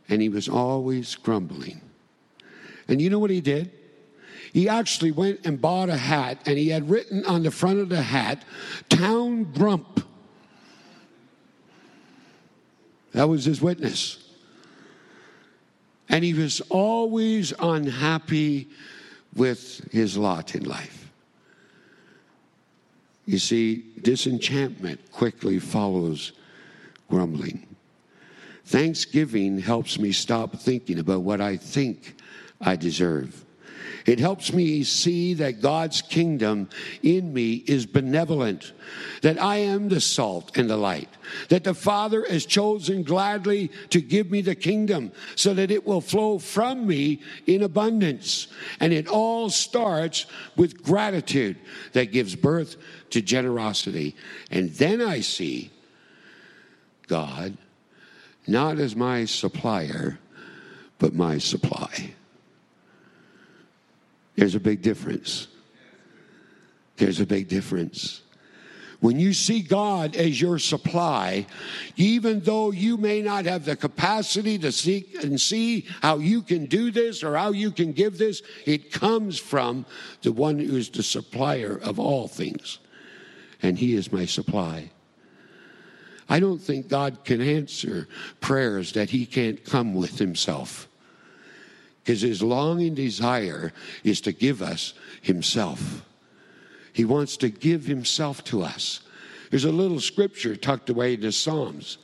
And 0.08 0.22
he 0.22 0.28
was 0.28 0.48
always 0.48 1.14
grumbling. 1.14 1.80
And 2.88 3.00
you 3.00 3.10
know 3.10 3.18
what 3.18 3.30
he 3.30 3.40
did? 3.40 3.72
He 4.52 4.68
actually 4.68 5.10
went 5.10 5.44
and 5.44 5.60
bought 5.60 5.90
a 5.90 5.96
hat, 5.96 6.38
and 6.46 6.56
he 6.56 6.68
had 6.68 6.88
written 6.88 7.24
on 7.26 7.42
the 7.42 7.50
front 7.50 7.78
of 7.80 7.88
the 7.88 8.00
hat, 8.00 8.42
Town 8.88 9.44
Grump. 9.52 10.02
That 13.12 13.28
was 13.28 13.44
his 13.44 13.60
witness. 13.60 14.22
And 16.08 16.24
he 16.24 16.32
was 16.32 16.60
always 16.70 17.52
unhappy 17.58 18.68
with 19.36 19.86
his 19.92 20.16
lot 20.16 20.54
in 20.54 20.64
life. 20.64 21.10
You 23.26 23.38
see, 23.38 23.84
disenchantment 24.02 25.12
quickly 25.12 25.58
follows 25.58 26.32
grumbling. 27.08 27.66
Thanksgiving 28.66 29.58
helps 29.58 29.98
me 29.98 30.12
stop 30.12 30.56
thinking 30.56 30.98
about 30.98 31.22
what 31.22 31.40
I 31.40 31.56
think 31.56 32.16
I 32.60 32.76
deserve. 32.76 33.45
It 34.06 34.20
helps 34.20 34.52
me 34.52 34.84
see 34.84 35.34
that 35.34 35.60
God's 35.60 36.00
kingdom 36.00 36.68
in 37.02 37.32
me 37.32 37.64
is 37.66 37.86
benevolent, 37.86 38.72
that 39.22 39.42
I 39.42 39.56
am 39.56 39.88
the 39.88 40.00
salt 40.00 40.56
and 40.56 40.70
the 40.70 40.76
light, 40.76 41.08
that 41.48 41.64
the 41.64 41.74
Father 41.74 42.24
has 42.30 42.46
chosen 42.46 43.02
gladly 43.02 43.70
to 43.90 44.00
give 44.00 44.30
me 44.30 44.42
the 44.42 44.54
kingdom 44.54 45.10
so 45.34 45.54
that 45.54 45.72
it 45.72 45.84
will 45.84 46.00
flow 46.00 46.38
from 46.38 46.86
me 46.86 47.20
in 47.46 47.64
abundance. 47.64 48.46
And 48.78 48.92
it 48.92 49.08
all 49.08 49.50
starts 49.50 50.26
with 50.54 50.84
gratitude 50.84 51.58
that 51.92 52.12
gives 52.12 52.36
birth 52.36 52.76
to 53.10 53.20
generosity. 53.20 54.14
And 54.52 54.70
then 54.70 55.02
I 55.02 55.20
see 55.20 55.72
God 57.08 57.56
not 58.46 58.78
as 58.78 58.94
my 58.94 59.24
supplier, 59.24 60.20
but 61.00 61.12
my 61.12 61.38
supply. 61.38 62.14
There's 64.36 64.54
a 64.54 64.60
big 64.60 64.82
difference. 64.82 65.48
There's 66.96 67.20
a 67.20 67.26
big 67.26 67.48
difference. 67.48 68.22
When 69.00 69.20
you 69.20 69.34
see 69.34 69.60
God 69.60 70.16
as 70.16 70.40
your 70.40 70.58
supply, 70.58 71.46
even 71.96 72.40
though 72.40 72.70
you 72.70 72.96
may 72.96 73.20
not 73.20 73.44
have 73.44 73.66
the 73.66 73.76
capacity 73.76 74.58
to 74.58 74.72
seek 74.72 75.22
and 75.22 75.38
see 75.40 75.86
how 76.00 76.18
you 76.18 76.40
can 76.40 76.66
do 76.66 76.90
this 76.90 77.22
or 77.22 77.36
how 77.36 77.52
you 77.52 77.70
can 77.70 77.92
give 77.92 78.16
this, 78.16 78.42
it 78.64 78.90
comes 78.92 79.38
from 79.38 79.84
the 80.22 80.32
one 80.32 80.58
who 80.58 80.76
is 80.76 80.88
the 80.88 81.02
supplier 81.02 81.76
of 81.76 81.98
all 81.98 82.26
things. 82.26 82.78
And 83.62 83.78
He 83.78 83.94
is 83.94 84.12
my 84.12 84.24
supply. 84.24 84.90
I 86.28 86.40
don't 86.40 86.60
think 86.60 86.88
God 86.88 87.24
can 87.24 87.40
answer 87.40 88.08
prayers 88.40 88.92
that 88.92 89.10
He 89.10 89.26
can't 89.26 89.62
come 89.62 89.94
with 89.94 90.18
Himself 90.18 90.88
because 92.06 92.20
his 92.20 92.40
longing 92.40 92.94
desire 92.94 93.72
is 94.04 94.20
to 94.20 94.30
give 94.30 94.62
us 94.62 94.94
himself. 95.22 96.04
He 96.92 97.04
wants 97.04 97.36
to 97.38 97.48
give 97.48 97.84
himself 97.86 98.44
to 98.44 98.62
us. 98.62 99.00
There's 99.50 99.64
a 99.64 99.72
little 99.72 99.98
scripture 99.98 100.54
tucked 100.54 100.88
away 100.88 101.14
in 101.14 101.20
the 101.22 101.32
Psalms 101.32 101.98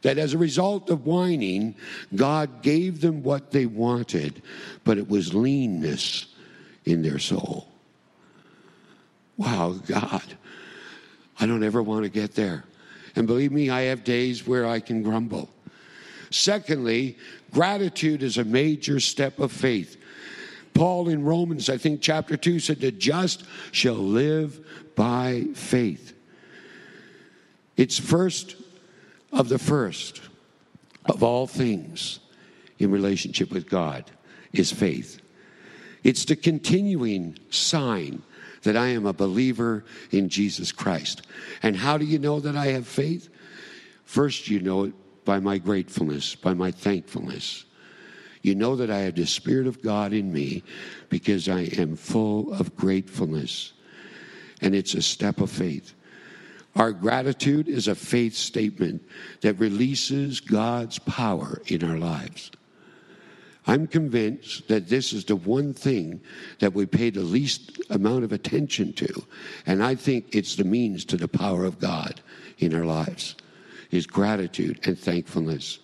that 0.00 0.16
as 0.16 0.32
a 0.32 0.38
result 0.38 0.88
of 0.88 1.04
whining, 1.04 1.74
God 2.14 2.62
gave 2.62 3.02
them 3.02 3.22
what 3.22 3.50
they 3.50 3.66
wanted, 3.66 4.40
but 4.84 4.96
it 4.96 5.06
was 5.06 5.34
leanness 5.34 6.34
in 6.86 7.02
their 7.02 7.18
soul. 7.18 7.68
Wow, 9.36 9.72
God, 9.86 10.34
I 11.38 11.44
don't 11.44 11.62
ever 11.62 11.82
want 11.82 12.04
to 12.04 12.08
get 12.10 12.34
there. 12.34 12.64
And 13.14 13.26
believe 13.26 13.52
me, 13.52 13.68
I 13.68 13.82
have 13.82 14.02
days 14.02 14.46
where 14.46 14.66
I 14.66 14.80
can 14.80 15.02
grumble. 15.02 15.50
Secondly, 16.30 17.16
gratitude 17.56 18.22
is 18.22 18.36
a 18.36 18.44
major 18.44 19.00
step 19.00 19.38
of 19.38 19.50
faith. 19.50 19.96
Paul 20.74 21.08
in 21.08 21.24
Romans, 21.24 21.70
I 21.70 21.78
think 21.78 22.02
chapter 22.02 22.36
2 22.36 22.60
said, 22.60 22.80
The 22.80 22.92
just 22.92 23.44
shall 23.72 23.94
live 23.94 24.60
by 24.94 25.46
faith. 25.54 26.12
It's 27.78 27.98
first 27.98 28.56
of 29.32 29.48
the 29.48 29.58
first 29.58 30.20
of 31.06 31.22
all 31.22 31.46
things 31.46 32.20
in 32.78 32.90
relationship 32.90 33.50
with 33.50 33.70
God 33.70 34.04
is 34.52 34.70
faith. 34.70 35.18
It's 36.04 36.26
the 36.26 36.36
continuing 36.36 37.38
sign 37.48 38.22
that 38.64 38.76
I 38.76 38.88
am 38.88 39.06
a 39.06 39.14
believer 39.14 39.82
in 40.10 40.28
Jesus 40.28 40.72
Christ. 40.72 41.22
And 41.62 41.74
how 41.74 41.96
do 41.96 42.04
you 42.04 42.18
know 42.18 42.38
that 42.38 42.54
I 42.54 42.66
have 42.66 42.86
faith? 42.86 43.30
First, 44.04 44.48
you 44.48 44.60
know 44.60 44.84
it 44.84 44.92
by 45.26 45.40
my 45.40 45.58
gratefulness, 45.58 46.34
by 46.34 46.54
my 46.54 46.70
thankfulness. 46.70 47.66
You 48.40 48.54
know 48.54 48.76
that 48.76 48.90
I 48.90 49.00
have 49.00 49.16
the 49.16 49.26
Spirit 49.26 49.66
of 49.66 49.82
God 49.82 50.14
in 50.14 50.32
me 50.32 50.62
because 51.10 51.48
I 51.48 51.62
am 51.76 51.96
full 51.96 52.54
of 52.54 52.74
gratefulness. 52.76 53.74
And 54.62 54.74
it's 54.74 54.94
a 54.94 55.02
step 55.02 55.40
of 55.40 55.50
faith. 55.50 55.92
Our 56.76 56.92
gratitude 56.92 57.68
is 57.68 57.88
a 57.88 57.94
faith 57.94 58.34
statement 58.34 59.02
that 59.40 59.58
releases 59.58 60.40
God's 60.40 60.98
power 61.00 61.60
in 61.66 61.82
our 61.82 61.98
lives. 61.98 62.52
I'm 63.66 63.88
convinced 63.88 64.68
that 64.68 64.88
this 64.88 65.12
is 65.12 65.24
the 65.24 65.34
one 65.34 65.74
thing 65.74 66.20
that 66.60 66.72
we 66.72 66.86
pay 66.86 67.10
the 67.10 67.22
least 67.22 67.80
amount 67.90 68.22
of 68.22 68.32
attention 68.32 68.92
to. 68.92 69.26
And 69.66 69.82
I 69.82 69.96
think 69.96 70.36
it's 70.36 70.54
the 70.54 70.64
means 70.64 71.04
to 71.06 71.16
the 71.16 71.26
power 71.26 71.64
of 71.64 71.80
God 71.80 72.20
in 72.58 72.74
our 72.74 72.84
lives 72.84 73.34
is 73.90 74.06
gratitude 74.06 74.80
and 74.86 74.98
thankfulness. 74.98 75.78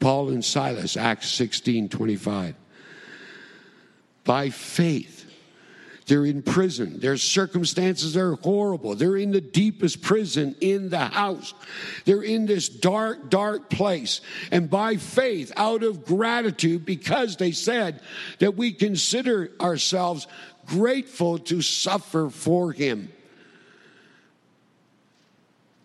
Paul 0.00 0.30
and 0.30 0.44
Silas, 0.44 0.96
Acts 0.96 1.28
16 1.30 1.88
25. 1.88 2.54
By 4.24 4.50
faith, 4.50 5.18
they're 6.08 6.24
in 6.24 6.42
prison. 6.42 7.00
Their 7.00 7.18
circumstances 7.18 8.16
are 8.16 8.34
horrible. 8.36 8.94
They're 8.94 9.16
in 9.16 9.30
the 9.30 9.42
deepest 9.42 10.02
prison 10.02 10.56
in 10.60 10.88
the 10.88 11.04
house. 11.04 11.52
They're 12.06 12.22
in 12.22 12.46
this 12.46 12.68
dark, 12.68 13.28
dark 13.28 13.68
place. 13.68 14.22
And 14.50 14.70
by 14.70 14.96
faith, 14.96 15.52
out 15.56 15.82
of 15.82 16.04
gratitude, 16.04 16.86
because 16.86 17.36
they 17.36 17.52
said 17.52 18.00
that 18.38 18.56
we 18.56 18.72
consider 18.72 19.52
ourselves 19.60 20.26
grateful 20.66 21.38
to 21.40 21.60
suffer 21.60 22.30
for 22.30 22.72
him. 22.72 23.12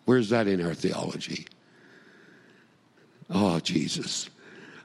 Where's 0.06 0.30
that 0.30 0.48
in 0.48 0.66
our 0.66 0.74
theology? 0.74 1.48
Oh, 3.30 3.60
Jesus, 3.60 4.30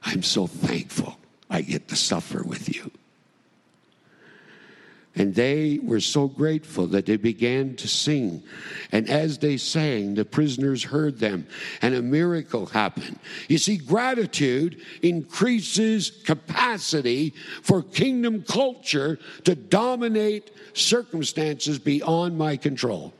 I'm 0.03 0.23
so 0.23 0.47
thankful 0.47 1.17
I 1.49 1.61
get 1.61 1.87
to 1.89 1.95
suffer 1.95 2.43
with 2.43 2.73
you. 2.73 2.91
And 5.15 5.35
they 5.35 5.79
were 5.83 5.99
so 5.99 6.27
grateful 6.27 6.87
that 6.87 7.05
they 7.05 7.17
began 7.17 7.75
to 7.77 7.87
sing. 7.87 8.41
And 8.91 9.09
as 9.09 9.39
they 9.39 9.57
sang, 9.57 10.13
the 10.13 10.23
prisoners 10.23 10.83
heard 10.83 11.19
them, 11.19 11.45
and 11.81 11.93
a 11.93 12.01
miracle 12.01 12.67
happened. 12.67 13.19
You 13.49 13.57
see, 13.57 13.77
gratitude 13.77 14.81
increases 15.01 16.11
capacity 16.23 17.33
for 17.63 17.81
kingdom 17.81 18.43
culture 18.43 19.19
to 19.43 19.55
dominate 19.55 20.51
circumstances 20.73 21.79
beyond 21.79 22.37
my 22.37 22.55
control. 22.55 23.13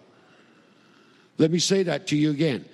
Let 1.39 1.51
me 1.51 1.59
say 1.59 1.83
that 1.83 2.07
to 2.07 2.17
you 2.17 2.31
again. 2.31 2.65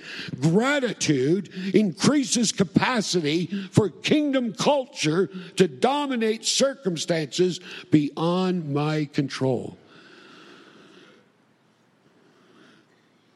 Gratitude 0.41 1.53
increases 1.75 2.51
capacity 2.51 3.45
for 3.71 3.89
kingdom 3.89 4.53
culture 4.53 5.29
to 5.57 5.67
dominate 5.67 6.43
circumstances 6.45 7.59
beyond 7.91 8.73
my 8.73 9.05
control. 9.05 9.77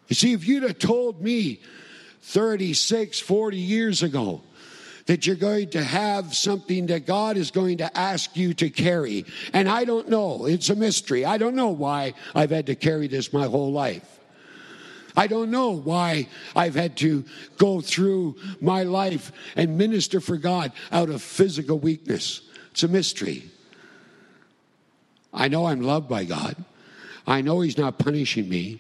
You 0.08 0.16
see, 0.16 0.34
if 0.34 0.48
you'd 0.48 0.64
have 0.64 0.80
told 0.80 1.22
me 1.22 1.62
36, 2.24 3.20
40 3.20 3.58
years 3.58 4.02
ago 4.02 4.42
that 5.06 5.28
you're 5.28 5.36
going 5.36 5.70
to 5.72 5.84
have 5.84 6.36
something 6.36 6.88
that 6.88 7.06
God 7.06 7.38
is 7.38 7.52
going 7.52 7.78
to 7.78 7.98
ask 7.98 8.36
you 8.36 8.56
to 8.56 8.72
carry, 8.72 9.26
and 9.54 9.70
I 9.70 9.86
don't 9.86 10.10
know, 10.10 10.48
it's 10.48 10.72
a 10.72 10.76
mystery. 10.76 11.24
I 11.24 11.38
don't 11.38 11.56
know 11.56 11.70
why 11.70 12.16
I've 12.34 12.50
had 12.50 12.66
to 12.66 12.76
carry 12.76 13.08
this 13.08 13.32
my 13.32 13.46
whole 13.46 13.72
life. 13.72 14.19
I 15.16 15.28
don't 15.28 15.52
know 15.52 15.72
why 15.72 16.28
I've 16.56 16.76
had 16.76 16.98
to 16.98 17.26
go 17.58 17.82
through 17.82 18.36
my 18.62 18.84
life 18.84 19.32
and 19.56 19.78
minister 19.78 20.20
for 20.20 20.38
God 20.38 20.72
out 20.92 21.10
of 21.10 21.22
physical 21.22 21.80
weakness. 21.80 22.42
It's 22.72 22.84
a 22.84 22.88
mystery. 22.88 23.50
I 25.34 25.48
know 25.48 25.66
I'm 25.68 25.82
loved 25.82 26.08
by 26.08 26.24
God. 26.26 26.56
I 27.28 27.42
know 27.42 27.62
He's 27.62 27.78
not 27.78 28.00
punishing 28.00 28.50
me. 28.50 28.80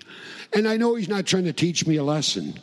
And 0.53 0.67
I 0.67 0.77
know 0.77 0.95
He's 0.95 1.09
not 1.09 1.25
trying 1.25 1.45
to 1.45 1.53
teach 1.53 1.85
me 1.85 1.97
a 1.97 2.03
lesson. 2.03 2.59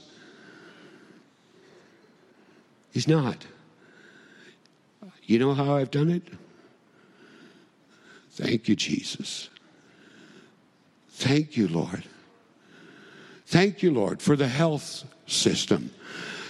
He's 2.93 3.07
not. 3.07 3.47
You 5.25 5.39
know 5.39 5.55
how 5.55 5.77
I've 5.77 5.91
done 5.91 6.11
it? 6.11 6.23
Thank 8.31 8.69
you, 8.69 8.77
Jesus. 8.77 9.51
Thank 11.11 11.57
you, 11.57 11.69
Lord. 11.69 12.05
Thank 13.47 13.83
you, 13.83 13.93
Lord, 13.93 14.21
for 14.21 14.37
the 14.37 14.49
health 14.49 15.05
system. 15.27 15.91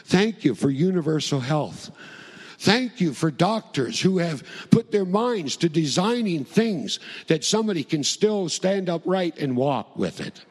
Thank 0.05 0.45
you 0.45 0.55
for 0.55 0.71
universal 0.71 1.41
health. 1.41 1.91
Thank 2.59 3.01
you 3.01 3.13
for 3.13 3.31
doctors 3.31 4.01
who 4.01 4.19
have 4.19 4.43
put 4.71 4.91
their 4.91 5.05
minds 5.05 5.57
to 5.59 5.69
designing 5.69 6.45
things 6.45 7.01
that 7.27 7.45
somebody 7.45 7.85
can 7.85 8.03
still 8.03 8.49
stand 8.49 8.89
upright 8.89 9.39
and 9.39 9.57
walk 9.57 9.97
with 9.97 10.21
it. 10.21 10.45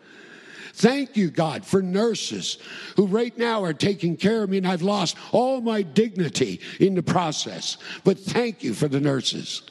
Thank 0.74 1.16
you, 1.16 1.32
God, 1.32 1.66
for 1.66 1.82
nurses 1.82 2.58
who 2.98 3.08
right 3.08 3.36
now 3.38 3.64
are 3.64 3.74
taking 3.74 4.18
care 4.18 4.44
of 4.44 4.50
me, 4.50 4.58
and 4.58 4.68
I've 4.68 4.82
lost 4.82 5.16
all 5.32 5.62
my 5.62 5.82
dignity 5.82 6.60
in 6.80 6.96
the 6.96 7.02
process. 7.02 7.78
But 8.04 8.20
thank 8.20 8.62
you 8.62 8.74
for 8.74 8.90
the 8.90 9.00
nurses. 9.00 9.64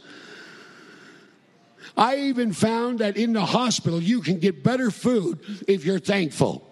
I 1.96 2.16
even 2.16 2.52
found 2.52 2.98
that 3.00 3.16
in 3.16 3.32
the 3.32 3.44
hospital 3.44 4.02
you 4.02 4.20
can 4.20 4.38
get 4.38 4.62
better 4.62 4.90
food 4.90 5.40
if 5.68 5.84
you're 5.84 5.98
thankful. 5.98 6.70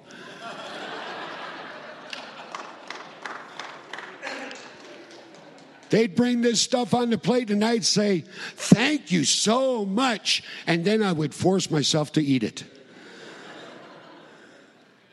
They'd 5.91 6.15
bring 6.15 6.41
this 6.41 6.59
stuff 6.59 6.95
on 6.95 7.11
the 7.11 7.19
plate 7.19 7.51
and 7.51 7.63
I'd 7.63 7.85
say, 7.85 8.25
Thank 8.57 9.13
you 9.13 9.25
so 9.25 9.85
much. 9.85 10.43
And 10.67 10.87
then 10.87 11.03
I 11.03 11.13
would 11.13 11.35
force 11.35 11.71
myself 11.71 12.13
to 12.13 12.23
eat 12.23 12.43
it. 12.43 12.65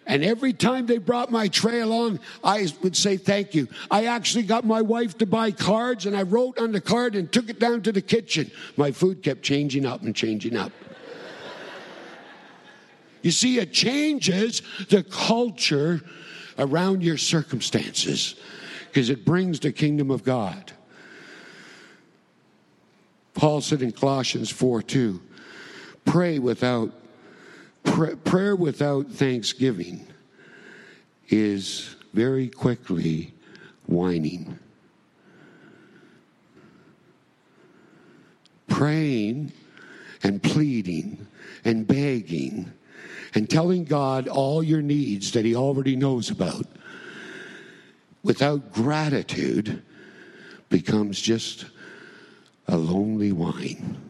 And 0.10 0.24
every 0.24 0.54
time 0.54 0.88
they 0.88 0.98
brought 0.98 1.30
my 1.30 1.48
tray 1.48 1.82
along, 1.82 2.20
I 2.44 2.68
would 2.82 2.98
say 2.98 3.16
thank 3.16 3.54
you. 3.54 3.68
I 3.92 4.06
actually 4.06 4.44
got 4.44 4.66
my 4.66 4.82
wife 4.82 5.16
to 5.20 5.28
buy 5.28 5.52
cards 5.52 6.08
and 6.08 6.18
I 6.18 6.24
wrote 6.24 6.58
on 6.58 6.72
the 6.72 6.82
card 6.82 7.16
and 7.16 7.32
took 7.32 7.48
it 7.48 7.60
down 7.60 7.84
to 7.84 7.92
the 7.92 8.02
kitchen. 8.02 8.50
My 8.76 8.92
food 8.92 9.22
kept 9.22 9.44
changing 9.44 9.86
up 9.86 10.02
and 10.02 10.16
changing 10.16 10.58
up. 10.58 10.72
You 13.22 13.30
see, 13.30 13.60
it 13.60 13.72
changes 13.72 14.64
the 14.90 15.04
culture 15.04 16.02
around 16.58 17.04
your 17.04 17.18
circumstances 17.18 18.34
because 18.88 19.12
it 19.12 19.26
brings 19.26 19.60
the 19.60 19.72
kingdom 19.72 20.10
of 20.10 20.24
God. 20.24 20.72
Paul 23.36 23.62
said 23.62 23.84
in 23.84 23.92
Colossians 23.92 24.50
4 24.50 24.82
2, 24.82 25.22
pray 26.06 26.40
without 26.40 26.99
prayer 28.24 28.56
without 28.56 29.08
thanksgiving 29.12 30.08
is 31.30 31.96
very 32.14 32.48
quickly 32.48 33.34
whining. 33.88 34.58
Praying 38.68 39.52
and 40.24 40.42
pleading 40.42 41.28
and 41.66 41.88
begging 41.88 42.72
and 43.36 43.50
telling 43.50 43.84
God 43.84 44.28
all 44.28 44.64
your 44.64 44.82
needs 44.82 45.32
that 45.32 45.46
He 45.46 45.56
already 45.56 45.96
knows 45.96 46.30
about 46.30 46.66
without 48.24 48.74
gratitude 48.74 49.82
becomes 50.70 51.20
just 51.20 51.66
a 52.68 52.78
lonely 52.78 53.32
whine. 53.32 54.09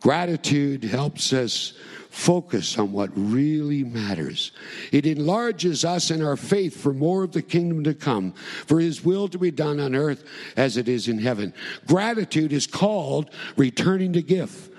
Gratitude 0.00 0.84
helps 0.84 1.32
us 1.32 1.74
focus 2.10 2.76
on 2.78 2.90
what 2.90 3.10
really 3.14 3.84
matters. 3.84 4.52
It 4.92 5.06
enlarges 5.06 5.84
us 5.84 6.10
in 6.10 6.22
our 6.22 6.36
faith 6.36 6.76
for 6.76 6.92
more 6.92 7.22
of 7.22 7.32
the 7.32 7.42
kingdom 7.42 7.84
to 7.84 7.94
come, 7.94 8.32
for 8.32 8.80
his 8.80 9.04
will 9.04 9.28
to 9.28 9.38
be 9.38 9.50
done 9.50 9.78
on 9.78 9.94
earth 9.94 10.24
as 10.56 10.76
it 10.76 10.88
is 10.88 11.06
in 11.06 11.18
heaven. 11.18 11.54
Gratitude 11.86 12.52
is 12.52 12.66
called 12.66 13.30
returning 13.56 14.12
the 14.12 14.22
gift. 14.22 14.70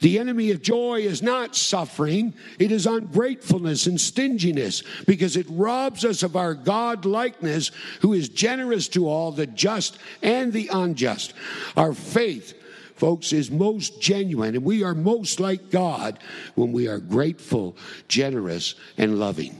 The 0.00 0.18
enemy 0.18 0.52
of 0.52 0.62
joy 0.62 1.00
is 1.00 1.22
not 1.22 1.56
suffering, 1.56 2.34
it 2.58 2.70
is 2.70 2.86
ungratefulness 2.86 3.86
and 3.86 4.00
stinginess 4.00 4.84
because 5.06 5.36
it 5.36 5.46
robs 5.50 6.04
us 6.04 6.22
of 6.22 6.36
our 6.36 6.54
God 6.54 7.04
likeness, 7.04 7.72
who 8.00 8.12
is 8.12 8.28
generous 8.28 8.86
to 8.88 9.08
all, 9.08 9.32
the 9.32 9.46
just 9.46 9.98
and 10.22 10.52
the 10.52 10.68
unjust. 10.72 11.34
Our 11.76 11.94
faith 11.94 12.54
folks, 12.98 13.32
is 13.32 13.50
most 13.50 14.00
genuine. 14.00 14.54
And 14.54 14.64
we 14.64 14.82
are 14.82 14.94
most 14.94 15.40
like 15.40 15.70
God 15.70 16.18
when 16.54 16.72
we 16.72 16.88
are 16.88 16.98
grateful, 16.98 17.76
generous, 18.08 18.74
and 18.96 19.18
loving. 19.18 19.58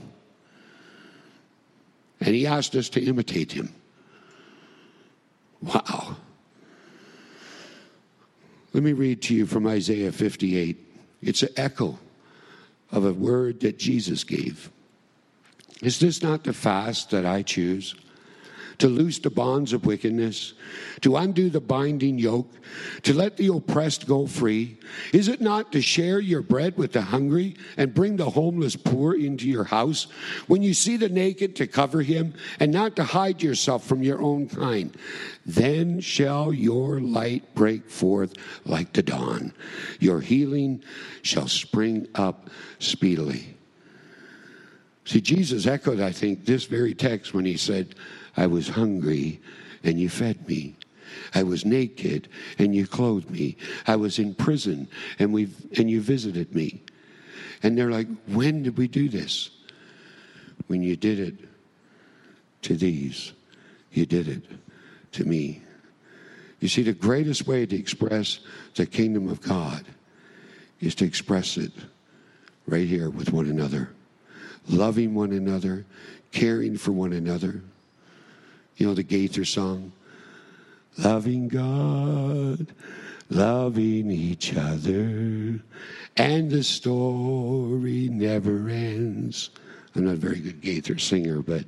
And 2.19 2.35
He 2.35 2.45
asked 2.45 2.75
us 2.75 2.89
to 2.89 3.03
imitate 3.03 3.53
Him. 3.53 3.73
Wow. 5.61 6.17
Let 8.73 8.83
me 8.83 8.93
read 8.93 9.21
to 9.23 9.33
you 9.33 9.45
from 9.45 9.65
Isaiah 9.65 10.11
58. 10.11 10.77
It's 11.21 11.43
an 11.43 11.49
echo 11.57 11.97
of 12.91 13.05
a 13.05 13.13
word 13.13 13.61
that 13.61 13.77
Jesus 13.77 14.23
gave. 14.23 14.69
Is 15.81 15.99
this 15.99 16.21
not 16.21 16.43
the 16.43 16.53
fast 16.53 17.11
that 17.11 17.25
I 17.25 17.41
choose? 17.41 17.95
To 18.79 18.87
loose 18.87 19.19
the 19.19 19.29
bonds 19.29 19.73
of 19.73 19.85
wickedness, 19.85 20.53
to 21.01 21.17
undo 21.17 21.49
the 21.49 21.59
binding 21.59 22.17
yoke, 22.17 22.49
to 23.03 23.13
let 23.13 23.37
the 23.37 23.47
oppressed 23.47 24.07
go 24.07 24.25
free? 24.25 24.77
Is 25.13 25.27
it 25.27 25.41
not 25.41 25.71
to 25.73 25.81
share 25.81 26.19
your 26.19 26.41
bread 26.41 26.77
with 26.77 26.93
the 26.93 27.01
hungry 27.01 27.55
and 27.77 27.93
bring 27.93 28.15
the 28.15 28.29
homeless 28.29 28.75
poor 28.75 29.13
into 29.13 29.47
your 29.47 29.65
house? 29.65 30.07
When 30.47 30.63
you 30.63 30.73
see 30.73 30.97
the 30.97 31.09
naked, 31.09 31.55
to 31.57 31.67
cover 31.67 32.01
him, 32.01 32.33
and 32.59 32.71
not 32.71 32.95
to 32.95 33.03
hide 33.03 33.43
yourself 33.43 33.85
from 33.85 34.01
your 34.01 34.21
own 34.21 34.47
kind? 34.47 34.95
Then 35.45 35.99
shall 35.99 36.53
your 36.53 37.01
light 37.01 37.53
break 37.55 37.89
forth 37.89 38.33
like 38.65 38.93
the 38.93 39.03
dawn. 39.03 39.53
Your 39.99 40.21
healing 40.21 40.83
shall 41.21 41.47
spring 41.47 42.07
up 42.15 42.49
speedily. 42.79 43.57
See, 45.05 45.21
Jesus 45.21 45.65
echoed, 45.65 45.99
I 45.99 46.11
think, 46.11 46.45
this 46.45 46.65
very 46.65 46.93
text 46.93 47.33
when 47.33 47.45
he 47.45 47.57
said, 47.57 47.95
I 48.39 48.47
was 48.47 48.69
hungry 48.69 49.41
and 49.83 49.99
you 49.99 50.07
fed 50.07 50.47
me. 50.47 50.77
I 51.35 51.43
was 51.43 51.65
naked 51.65 52.29
and 52.57 52.73
you 52.73 52.87
clothed 52.87 53.29
me. 53.29 53.57
I 53.85 53.97
was 53.97 54.17
in 54.17 54.33
prison 54.33 54.87
and 55.19 55.33
we 55.33 55.49
and 55.77 55.89
you 55.89 55.99
visited 55.99 56.55
me. 56.55 56.81
And 57.61 57.77
they're 57.77 57.91
like, 57.91 58.07
when 58.27 58.63
did 58.63 58.77
we 58.77 58.87
do 58.87 59.09
this? 59.09 59.49
When 60.67 60.81
you 60.81 60.95
did 60.95 61.19
it 61.19 61.35
to 62.61 62.77
these, 62.77 63.33
you 63.91 64.05
did 64.05 64.29
it 64.29 64.43
to 65.11 65.25
me. 65.25 65.61
You 66.61 66.69
see, 66.69 66.83
the 66.83 66.93
greatest 66.93 67.45
way 67.45 67.65
to 67.65 67.75
express 67.75 68.39
the 68.75 68.85
kingdom 68.85 69.27
of 69.27 69.41
God 69.41 69.83
is 70.79 70.95
to 70.95 71.05
express 71.05 71.57
it 71.57 71.73
right 72.67 72.87
here 72.87 73.09
with 73.09 73.33
one 73.33 73.47
another 73.47 73.89
loving 74.69 75.13
one 75.13 75.31
another, 75.31 75.85
caring 76.31 76.77
for 76.77 76.91
one 76.91 77.13
another. 77.13 77.61
You 78.79 78.87
know 78.87 78.93
the 78.93 79.03
Gaither 79.03 79.43
song? 79.43 79.91
Loving 80.97 81.49
God, 81.49 82.67
loving 83.29 84.09
each 84.09 84.55
other, 84.55 85.59
and 86.15 86.49
the 86.49 86.63
story 86.63 88.07
never 88.09 88.69
ends. 88.69 89.49
I'm 89.95 90.05
not 90.05 90.13
a 90.13 90.17
very 90.17 90.39
good 90.39 90.61
Gaither 90.61 90.97
singer, 90.97 91.41
but 91.41 91.65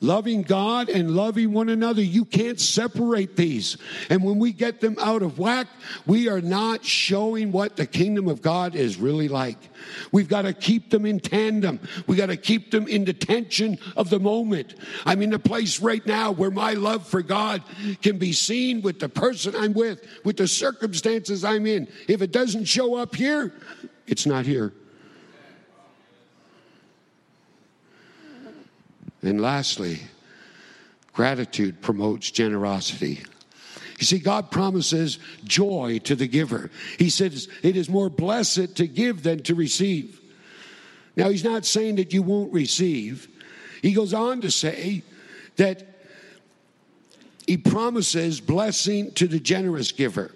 Loving 0.00 0.42
God 0.42 0.88
and 0.88 1.16
loving 1.16 1.52
one 1.52 1.68
another, 1.68 2.02
you 2.02 2.24
can't 2.24 2.60
separate 2.60 3.34
these. 3.34 3.76
And 4.10 4.22
when 4.22 4.38
we 4.38 4.52
get 4.52 4.80
them 4.80 4.96
out 5.00 5.22
of 5.22 5.40
whack, 5.40 5.66
we 6.06 6.28
are 6.28 6.40
not 6.40 6.84
showing 6.84 7.50
what 7.50 7.74
the 7.74 7.86
kingdom 7.86 8.28
of 8.28 8.40
God 8.40 8.76
is 8.76 8.96
really 8.96 9.26
like. 9.26 9.58
We've 10.12 10.28
got 10.28 10.42
to 10.42 10.52
keep 10.52 10.90
them 10.90 11.04
in 11.04 11.18
tandem. 11.18 11.80
We 12.06 12.14
got 12.14 12.26
to 12.26 12.36
keep 12.36 12.70
them 12.70 12.86
in 12.86 13.06
the 13.06 13.12
tension 13.12 13.78
of 13.96 14.08
the 14.08 14.20
moment. 14.20 14.76
I'm 15.04 15.20
in 15.20 15.32
a 15.32 15.38
place 15.38 15.80
right 15.80 16.06
now 16.06 16.30
where 16.30 16.52
my 16.52 16.74
love 16.74 17.04
for 17.04 17.22
God 17.22 17.64
can 18.00 18.18
be 18.18 18.32
seen 18.32 18.82
with 18.82 19.00
the 19.00 19.08
person 19.08 19.56
I'm 19.56 19.72
with, 19.72 20.06
with 20.24 20.36
the 20.36 20.46
circumstances 20.46 21.44
I'm 21.44 21.66
in. 21.66 21.88
If 22.06 22.22
it 22.22 22.30
doesn't 22.30 22.66
show 22.66 22.94
up 22.94 23.16
here, 23.16 23.52
it's 24.06 24.26
not 24.26 24.46
here. 24.46 24.72
And 29.22 29.40
lastly, 29.40 30.00
gratitude 31.12 31.80
promotes 31.80 32.30
generosity. 32.30 33.24
You 33.98 34.06
see, 34.06 34.18
God 34.20 34.50
promises 34.50 35.18
joy 35.44 35.98
to 36.04 36.14
the 36.14 36.28
giver. 36.28 36.70
He 36.98 37.10
says 37.10 37.48
it 37.62 37.76
is 37.76 37.88
more 37.88 38.08
blessed 38.08 38.76
to 38.76 38.86
give 38.86 39.24
than 39.24 39.42
to 39.44 39.54
receive. 39.56 40.20
Now, 41.16 41.30
He's 41.30 41.42
not 41.42 41.64
saying 41.64 41.96
that 41.96 42.12
you 42.12 42.22
won't 42.22 42.52
receive. 42.52 43.28
He 43.82 43.92
goes 43.92 44.14
on 44.14 44.40
to 44.42 44.50
say 44.52 45.02
that 45.56 45.84
He 47.46 47.56
promises 47.56 48.40
blessing 48.40 49.12
to 49.14 49.26
the 49.26 49.40
generous 49.40 49.90
giver. 49.90 50.30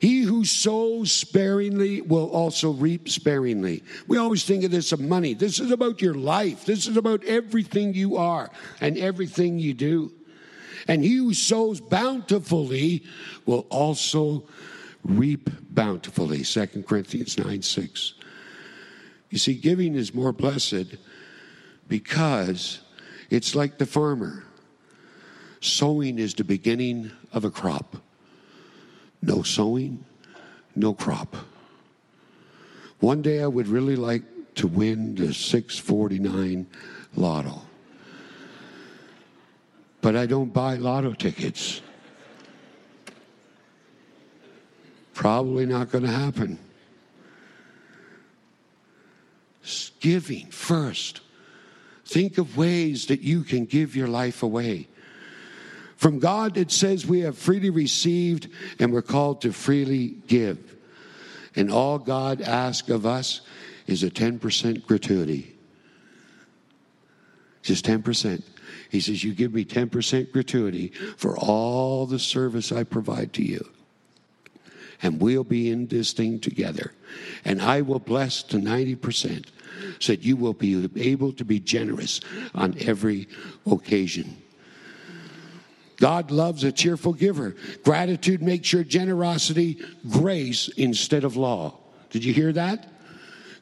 He 0.00 0.22
who 0.22 0.44
sows 0.44 1.12
sparingly 1.12 2.00
will 2.00 2.28
also 2.30 2.70
reap 2.72 3.08
sparingly. 3.08 3.82
We 4.06 4.18
always 4.18 4.44
think 4.44 4.64
of 4.64 4.70
this 4.70 4.92
of 4.92 5.00
money. 5.00 5.34
This 5.34 5.60
is 5.60 5.70
about 5.70 6.02
your 6.02 6.14
life. 6.14 6.64
This 6.64 6.86
is 6.86 6.96
about 6.96 7.24
everything 7.24 7.94
you 7.94 8.16
are 8.16 8.50
and 8.80 8.98
everything 8.98 9.58
you 9.58 9.74
do. 9.74 10.12
And 10.88 11.02
he 11.02 11.16
who 11.16 11.34
sows 11.34 11.80
bountifully 11.80 13.04
will 13.44 13.66
also 13.70 14.44
reap 15.04 15.50
bountifully. 15.70 16.42
2 16.42 16.84
Corinthians 16.86 17.38
9 17.38 17.62
6. 17.62 18.14
You 19.30 19.38
see, 19.38 19.54
giving 19.54 19.94
is 19.94 20.14
more 20.14 20.32
blessed 20.32 20.96
because 21.88 22.80
it's 23.30 23.54
like 23.54 23.78
the 23.78 23.86
farmer. 23.86 24.44
Sowing 25.60 26.18
is 26.18 26.34
the 26.34 26.44
beginning 26.44 27.10
of 27.32 27.44
a 27.44 27.50
crop. 27.50 27.96
No 29.22 29.42
sowing, 29.42 30.04
no 30.74 30.94
crop. 30.94 31.36
One 33.00 33.22
day 33.22 33.42
I 33.42 33.46
would 33.46 33.68
really 33.68 33.96
like 33.96 34.22
to 34.56 34.66
win 34.66 35.14
the 35.14 35.34
649 35.34 36.66
lotto. 37.14 37.62
But 40.00 40.16
I 40.16 40.26
don't 40.26 40.52
buy 40.52 40.76
lotto 40.76 41.12
tickets. 41.12 41.80
Probably 45.14 45.66
not 45.66 45.90
going 45.90 46.04
to 46.04 46.10
happen. 46.10 46.58
Giving 49.98 50.46
first. 50.50 51.20
Think 52.04 52.38
of 52.38 52.56
ways 52.56 53.06
that 53.06 53.22
you 53.22 53.42
can 53.42 53.64
give 53.64 53.96
your 53.96 54.06
life 54.06 54.44
away. 54.44 54.86
From 55.96 56.18
God, 56.18 56.56
it 56.56 56.70
says 56.70 57.06
we 57.06 57.20
have 57.20 57.38
freely 57.38 57.70
received 57.70 58.48
and 58.78 58.92
we're 58.92 59.02
called 59.02 59.40
to 59.42 59.52
freely 59.52 60.08
give. 60.26 60.76
And 61.54 61.72
all 61.72 61.98
God 61.98 62.42
asks 62.42 62.90
of 62.90 63.06
us 63.06 63.40
is 63.86 64.02
a 64.02 64.10
10% 64.10 64.86
gratuity. 64.86 65.56
Just 67.62 67.86
10%. 67.86 68.42
He 68.90 69.00
says, 69.00 69.24
You 69.24 69.34
give 69.34 69.54
me 69.54 69.64
10% 69.64 70.32
gratuity 70.32 70.88
for 71.16 71.36
all 71.36 72.06
the 72.06 72.18
service 72.18 72.70
I 72.70 72.84
provide 72.84 73.32
to 73.34 73.42
you. 73.42 73.66
And 75.02 75.20
we'll 75.20 75.44
be 75.44 75.70
in 75.70 75.86
this 75.86 76.12
thing 76.12 76.40
together. 76.40 76.92
And 77.44 77.60
I 77.60 77.80
will 77.80 77.98
bless 77.98 78.42
to 78.44 78.58
90% 78.58 79.46
so 79.98 80.12
that 80.12 80.22
you 80.22 80.36
will 80.36 80.54
be 80.54 80.88
able 80.96 81.32
to 81.32 81.44
be 81.44 81.60
generous 81.60 82.20
on 82.54 82.76
every 82.80 83.28
occasion. 83.66 84.36
God 85.96 86.30
loves 86.30 86.64
a 86.64 86.72
cheerful 86.72 87.12
giver. 87.12 87.56
Gratitude 87.84 88.42
makes 88.42 88.72
your 88.72 88.84
generosity 88.84 89.78
grace 90.10 90.68
instead 90.68 91.24
of 91.24 91.36
law. 91.36 91.78
Did 92.10 92.24
you 92.24 92.32
hear 92.32 92.52
that? 92.52 92.92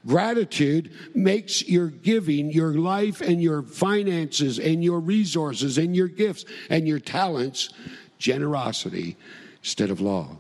Gratitude 0.07 0.93
makes 1.15 1.67
your 1.67 1.89
giving, 1.89 2.51
your 2.51 2.75
life, 2.75 3.21
and 3.21 3.43
your 3.43 3.63
finances, 3.63 4.59
and 4.59 4.85
your 4.85 5.01
resources, 5.01 5.79
and 5.79 5.97
your 5.97 6.09
gifts, 6.09 6.45
and 6.69 6.87
your 6.87 6.99
talents 6.99 7.71
generosity 8.19 9.17
instead 9.63 9.91
of 9.91 10.01
law. 10.01 10.39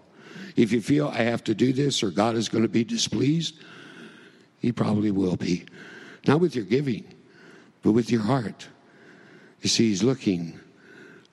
If 0.57 0.70
you 0.70 0.83
feel 0.83 1.09
I 1.09 1.22
have 1.22 1.42
to 1.44 1.54
do 1.54 1.72
this 1.72 2.02
or 2.02 2.11
God 2.11 2.37
is 2.37 2.48
going 2.48 2.62
to 2.62 2.68
be 2.68 2.85
displeased, 2.85 3.59
He 4.61 4.70
probably 4.70 5.11
will 5.11 5.37
be. 5.37 5.64
Not 6.26 6.40
with 6.40 6.54
your 6.54 6.64
giving, 6.64 7.04
but 7.83 7.92
with 7.92 8.11
your 8.11 8.22
heart. 8.22 8.68
You 9.62 9.68
see, 9.68 9.88
He's 9.88 10.02
looking 10.02 10.61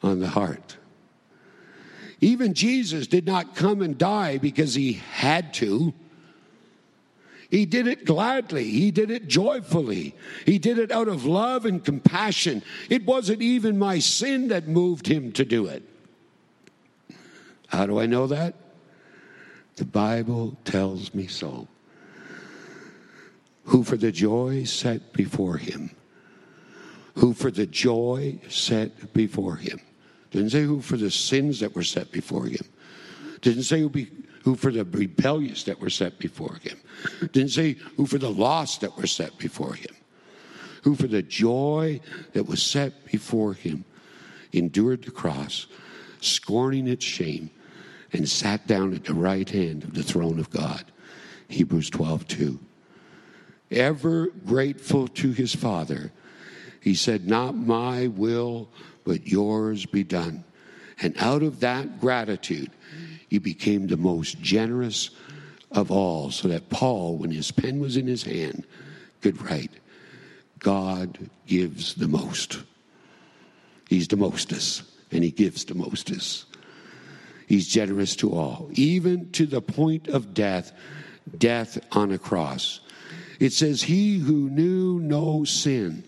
on 0.04 0.20
the 0.20 0.30
heart. 0.30 0.78
Even 2.22 2.54
Jesus 2.54 3.08
did 3.08 3.26
not 3.26 3.56
come 3.56 3.82
and 3.82 3.98
die 3.98 4.38
because 4.38 4.76
he 4.76 4.94
had 4.94 5.56
to. 5.56 5.92
He 7.50 7.66
did 7.66 7.88
it 7.88 8.06
gladly. 8.06 8.70
He 8.70 8.92
did 8.92 9.10
it 9.10 9.28
joyfully. 9.28 10.16
He 10.46 10.60
did 10.60 10.78
it 10.78 10.92
out 10.92 11.08
of 11.08 11.26
love 11.26 11.66
and 11.66 11.84
compassion. 11.84 12.64
It 12.90 13.06
wasn't 13.06 13.42
even 13.42 13.78
my 13.78 14.00
sin 14.00 14.50
that 14.50 14.68
moved 14.68 15.08
him 15.08 15.32
to 15.34 15.44
do 15.44 15.66
it. 15.66 15.84
How 17.68 17.88
do 17.88 18.00
I 18.00 18.06
know 18.06 18.28
that? 18.28 18.54
The 19.78 19.86
Bible 19.86 20.56
tells 20.64 21.14
me 21.14 21.28
so. 21.28 21.68
Who 23.66 23.84
for 23.84 23.98
the 23.98 24.12
joy 24.12 24.64
set 24.64 25.12
before 25.12 25.58
him, 25.58 25.92
who 27.16 27.34
for 27.34 27.52
the 27.52 27.66
joy 27.66 28.40
set 28.48 29.14
before 29.14 29.56
him 29.56 29.80
didn't 30.32 30.52
say 30.52 30.64
who 30.64 30.82
for 30.82 30.98
the 30.98 31.12
sins 31.12 31.60
that 31.60 31.76
were 31.76 31.84
set 31.84 32.12
before 32.12 32.46
him. 32.46 32.66
Didn't 33.42 33.64
say 33.64 33.82
who, 33.82 33.90
be, 33.90 34.10
who 34.44 34.56
for 34.56 34.72
the 34.72 34.86
rebellious 34.86 35.64
that 35.64 35.80
were 35.80 35.90
set 35.90 36.20
before 36.20 36.56
him. 36.56 36.80
Didn't 37.32 37.50
say 37.50 37.74
who 37.98 38.06
for 38.06 38.18
the 38.18 38.32
lost 38.32 38.82
that 38.82 38.98
were 38.98 39.08
set 39.08 39.38
before 39.38 39.74
him. 39.74 39.94
Who 40.84 40.96
for 40.96 41.08
the 41.08 41.22
joy 41.22 42.00
that 42.34 42.48
was 42.48 42.64
set 42.64 43.06
before 43.06 43.54
him 43.54 43.84
endured 44.54 45.04
the 45.04 45.12
cross, 45.12 45.68
scorning 46.22 46.88
its 46.88 47.06
shame, 47.06 47.50
and 48.14 48.28
sat 48.28 48.68
down 48.68 48.94
at 48.94 49.06
the 49.06 49.14
right 49.14 49.50
hand 49.50 49.84
of 49.84 49.94
the 49.94 50.04
throne 50.04 50.40
of 50.40 50.50
God. 50.50 50.86
Hebrews 51.50 51.90
12 51.90 52.28
2. 52.28 52.60
Ever 53.72 54.28
grateful 54.46 55.08
to 55.10 55.32
his 55.32 55.54
Father 55.56 56.12
He 56.82 56.96
said, 56.96 57.28
Not 57.28 57.56
my 57.56 58.08
will, 58.08 58.68
but 59.06 59.28
yours 59.28 59.86
be 59.86 60.04
done. 60.04 60.44
And 61.02 61.16
out 61.18 61.44
of 61.44 61.62
that 61.62 62.02
gratitude, 62.02 62.72
he 63.30 63.38
became 63.38 63.88
the 63.88 63.98
most 63.98 64.42
generous 64.42 65.12
of 65.72 65.90
all, 65.90 66.32
so 66.32 66.50
that 66.50 66.70
Paul, 66.70 67.18
when 67.18 67.32
his 67.32 67.52
pen 67.52 67.80
was 67.80 67.96
in 67.96 68.08
his 68.08 68.24
hand, 68.24 68.66
could 69.22 69.42
write, 69.42 69.72
God 70.60 71.30
gives 71.48 71.96
the 71.96 72.08
most. 72.08 72.60
He's 73.88 74.08
the 74.08 74.18
mostest, 74.18 74.84
and 75.12 75.24
he 75.24 75.32
gives 75.32 75.66
the 75.66 75.76
mostest. 75.76 76.46
He's 77.48 77.68
generous 77.68 78.16
to 78.18 78.34
all, 78.34 78.70
even 78.74 79.32
to 79.32 79.46
the 79.46 79.62
point 79.62 80.08
of 80.08 80.34
death, 80.34 80.72
death 81.38 81.78
on 81.92 82.12
a 82.12 82.18
cross. 82.18 82.80
It 83.40 83.54
says, 83.54 83.82
He 83.82 84.20
who 84.20 84.50
knew 84.50 85.00
no 85.00 85.44
sin 85.44 86.04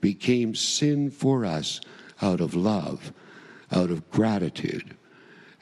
became 0.00 0.54
sin 0.54 1.10
for 1.10 1.44
us 1.44 1.80
out 2.22 2.40
of 2.40 2.54
love, 2.54 3.12
out 3.72 3.90
of 3.90 4.10
gratitude, 4.10 4.96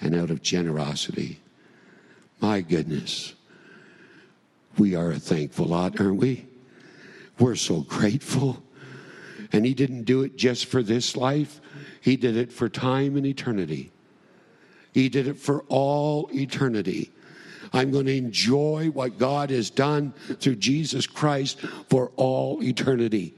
and 0.01 0.15
out 0.15 0.31
of 0.31 0.43
generosity. 0.43 1.41
My 2.41 2.61
goodness, 2.61 3.35
we 4.77 4.95
are 4.95 5.11
a 5.13 5.19
thankful 5.19 5.67
lot, 5.67 6.01
aren't 6.01 6.17
we? 6.17 6.47
We're 7.39 7.57
so 7.57 7.81
grateful. 7.81 8.63
And 9.53 9.65
He 9.65 9.75
didn't 9.75 10.05
do 10.05 10.23
it 10.23 10.37
just 10.37 10.67
for 10.67 10.83
this 10.83 11.17
life, 11.17 11.61
He 12.01 12.17
did 12.17 12.37
it 12.37 12.53
for 12.53 12.69
time 12.69 13.17
and 13.17 13.27
eternity. 13.27 13.91
He 14.93 15.09
did 15.09 15.29
it 15.29 15.39
for 15.39 15.65
all 15.69 16.29
eternity. 16.33 17.13
I'm 17.73 17.91
going 17.91 18.07
to 18.07 18.17
enjoy 18.17 18.91
what 18.93 19.19
God 19.19 19.51
has 19.51 19.71
done 19.71 20.13
through 20.41 20.57
Jesus 20.57 21.07
Christ 21.07 21.61
for 21.89 22.11
all 22.17 22.63
eternity. 22.63 23.35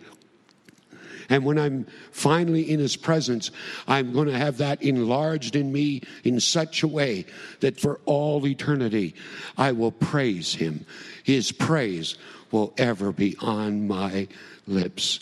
And 1.31 1.45
when 1.45 1.59
I'm 1.59 1.87
finally 2.11 2.69
in 2.69 2.81
his 2.81 2.97
presence, 2.97 3.53
I'm 3.87 4.13
going 4.13 4.27
to 4.27 4.37
have 4.37 4.59
that 4.59 4.83
enlarged 4.83 5.55
in 5.55 5.73
me 5.73 6.03
in 6.25 6.41
such 6.41 6.83
a 6.83 6.89
way 6.89 7.25
that 7.61 7.81
for 7.81 8.01
all 8.05 8.45
eternity, 8.47 9.15
I 9.57 9.71
will 9.73 9.93
praise 9.93 10.53
him. 10.53 10.85
His 11.23 11.53
praise 11.53 12.19
will 12.51 12.75
ever 12.77 13.13
be 13.13 13.37
on 13.41 13.87
my 13.87 14.27
lips 14.67 15.21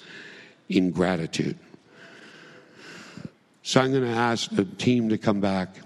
in 0.71 0.91
gratitude. 0.91 1.59
So 3.63 3.83
I'm 3.83 3.91
going 3.91 4.05
to 4.05 4.09
ask 4.09 4.51
the 4.51 4.65
team 4.65 5.11
to 5.11 5.19
come 5.19 5.41
back, 5.41 5.77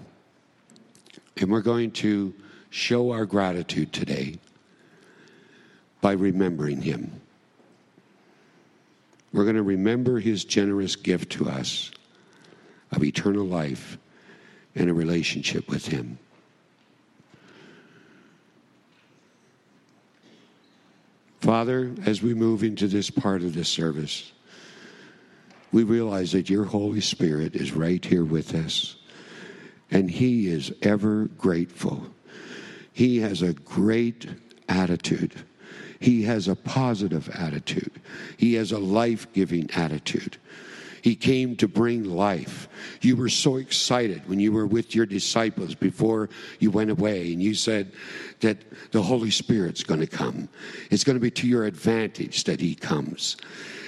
and 1.35 1.51
we're 1.51 1.59
going 1.59 1.91
to 1.91 2.33
show 2.69 3.11
our 3.11 3.25
gratitude 3.25 3.91
today 3.91 4.39
by 5.99 6.13
remembering 6.13 6.81
him. 6.81 7.22
We're 9.33 9.43
going 9.43 9.55
to 9.55 9.63
remember 9.63 10.19
his 10.19 10.45
generous 10.45 10.95
gift 10.95 11.31
to 11.33 11.49
us 11.49 11.91
of 12.91 13.03
eternal 13.03 13.45
life 13.45 13.97
and 14.75 14.89
a 14.89 14.93
relationship 14.93 15.67
with 15.67 15.87
him. 15.87 16.19
Father, 21.41 21.93
as 22.05 22.21
we 22.21 22.33
move 22.33 22.63
into 22.63 22.87
this 22.87 23.09
part 23.09 23.41
of 23.41 23.53
the 23.53 23.65
service, 23.65 24.31
we 25.73 25.83
realize 25.83 26.31
that 26.31 26.49
your 26.49 26.63
Holy 26.63 27.01
Spirit 27.01 27.55
is 27.55 27.73
right 27.73 28.05
here 28.05 28.23
with 28.23 28.55
us, 28.55 28.95
and 29.91 30.09
He 30.09 30.47
is 30.47 30.71
ever 30.83 31.25
grateful. 31.37 32.05
He 32.93 33.17
has 33.19 33.41
a 33.41 33.53
great 33.53 34.27
attitude 34.69 35.33
he 36.03 36.23
has 36.23 36.49
a 36.49 36.55
positive 36.55 37.29
attitude, 37.29 38.01
he 38.35 38.55
has 38.55 38.73
a 38.73 38.77
life 38.77 39.31
giving 39.31 39.71
attitude. 39.71 40.37
He 41.01 41.15
came 41.15 41.57
to 41.57 41.67
bring 41.67 42.05
life. 42.05 42.69
You 43.01 43.17
were 43.17 43.27
so 43.27 43.57
excited 43.57 44.27
when 44.29 44.39
you 44.39 44.53
were 44.53 44.65
with 44.65 44.95
your 44.95 45.05
disciples 45.05 45.75
before 45.75 46.29
you 46.59 46.71
went 46.71 46.91
away, 46.91 47.33
and 47.33 47.41
you 47.43 47.55
said 47.55 47.91
that 48.39 48.57
the 48.91 49.01
Holy 49.01 49.29
Spirit's 49.29 49.83
going 49.83 49.99
to 49.99 50.07
come. 50.07 50.47
It's 50.91 51.03
going 51.03 51.17
to 51.17 51.21
be 51.21 51.31
to 51.31 51.47
your 51.47 51.65
advantage 51.65 52.45
that 52.45 52.61
He 52.61 52.75
comes 52.75 53.35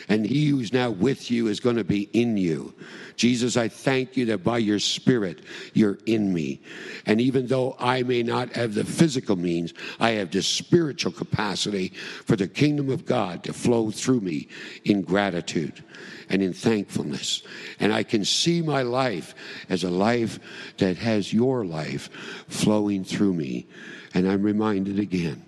and 0.07 0.25
he 0.25 0.47
who's 0.47 0.73
now 0.73 0.89
with 0.89 1.31
you 1.31 1.47
is 1.47 1.59
going 1.59 1.77
to 1.77 1.83
be 1.83 2.09
in 2.13 2.37
you. 2.37 2.73
Jesus, 3.15 3.57
I 3.57 3.67
thank 3.67 4.17
you 4.17 4.25
that 4.25 4.43
by 4.43 4.57
your 4.57 4.79
Spirit, 4.79 5.41
you're 5.73 5.97
in 6.05 6.33
me. 6.33 6.61
And 7.05 7.21
even 7.21 7.47
though 7.47 7.75
I 7.79 8.03
may 8.03 8.23
not 8.23 8.53
have 8.55 8.73
the 8.73 8.83
physical 8.83 9.35
means, 9.35 9.73
I 9.99 10.11
have 10.11 10.31
the 10.31 10.41
spiritual 10.41 11.11
capacity 11.11 11.89
for 12.25 12.35
the 12.35 12.47
kingdom 12.47 12.89
of 12.89 13.05
God 13.05 13.43
to 13.45 13.53
flow 13.53 13.91
through 13.91 14.21
me 14.21 14.47
in 14.83 15.01
gratitude 15.01 15.83
and 16.29 16.41
in 16.41 16.53
thankfulness. 16.53 17.43
And 17.79 17.93
I 17.93 18.03
can 18.03 18.25
see 18.25 18.61
my 18.61 18.81
life 18.81 19.33
as 19.69 19.83
a 19.83 19.89
life 19.89 20.39
that 20.77 20.97
has 20.97 21.33
your 21.33 21.65
life 21.65 22.09
flowing 22.47 23.03
through 23.03 23.33
me. 23.33 23.67
And 24.13 24.29
I'm 24.29 24.43
reminded 24.43 24.99
again, 24.99 25.45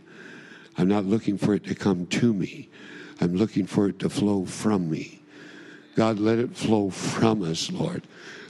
I'm 0.78 0.88
not 0.88 1.06
looking 1.06 1.38
for 1.38 1.54
it 1.54 1.65
to 1.65 1.76
come 1.76 2.06
to 2.08 2.34
me. 2.34 2.70
I'm 3.21 3.36
looking 3.36 3.65
for 3.65 3.88
it 3.89 3.99
to 3.99 4.10
flow 4.10 4.45
from 4.45 4.89
me. 4.89 5.21
God, 5.95 6.19
let 6.19 6.38
it 6.38 6.56
flow 6.56 6.89
from 6.89 7.43
us, 7.43 7.71
Lord. 7.71 8.03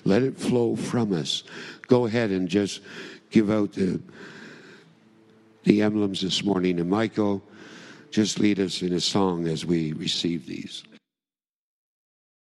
Let 0.04 0.24
it 0.24 0.38
flow 0.38 0.76
from 0.76 1.14
us. 1.14 1.44
Go 1.88 2.06
ahead 2.06 2.32
and 2.32 2.50
just 2.50 2.82
give 3.30 3.50
out 3.50 3.74
the, 3.74 4.02
the 5.64 5.82
emblems 5.82 6.22
this 6.22 6.44
morning. 6.44 6.80
And 6.80 6.90
Michael, 6.90 7.42
just 8.12 8.40
lead 8.40 8.60
us 8.60 8.82
in 8.82 8.94
a 8.94 9.02
song 9.02 9.48
as 9.48 9.66
we 9.66 9.94
receive 9.94 10.46
these. 10.46 10.84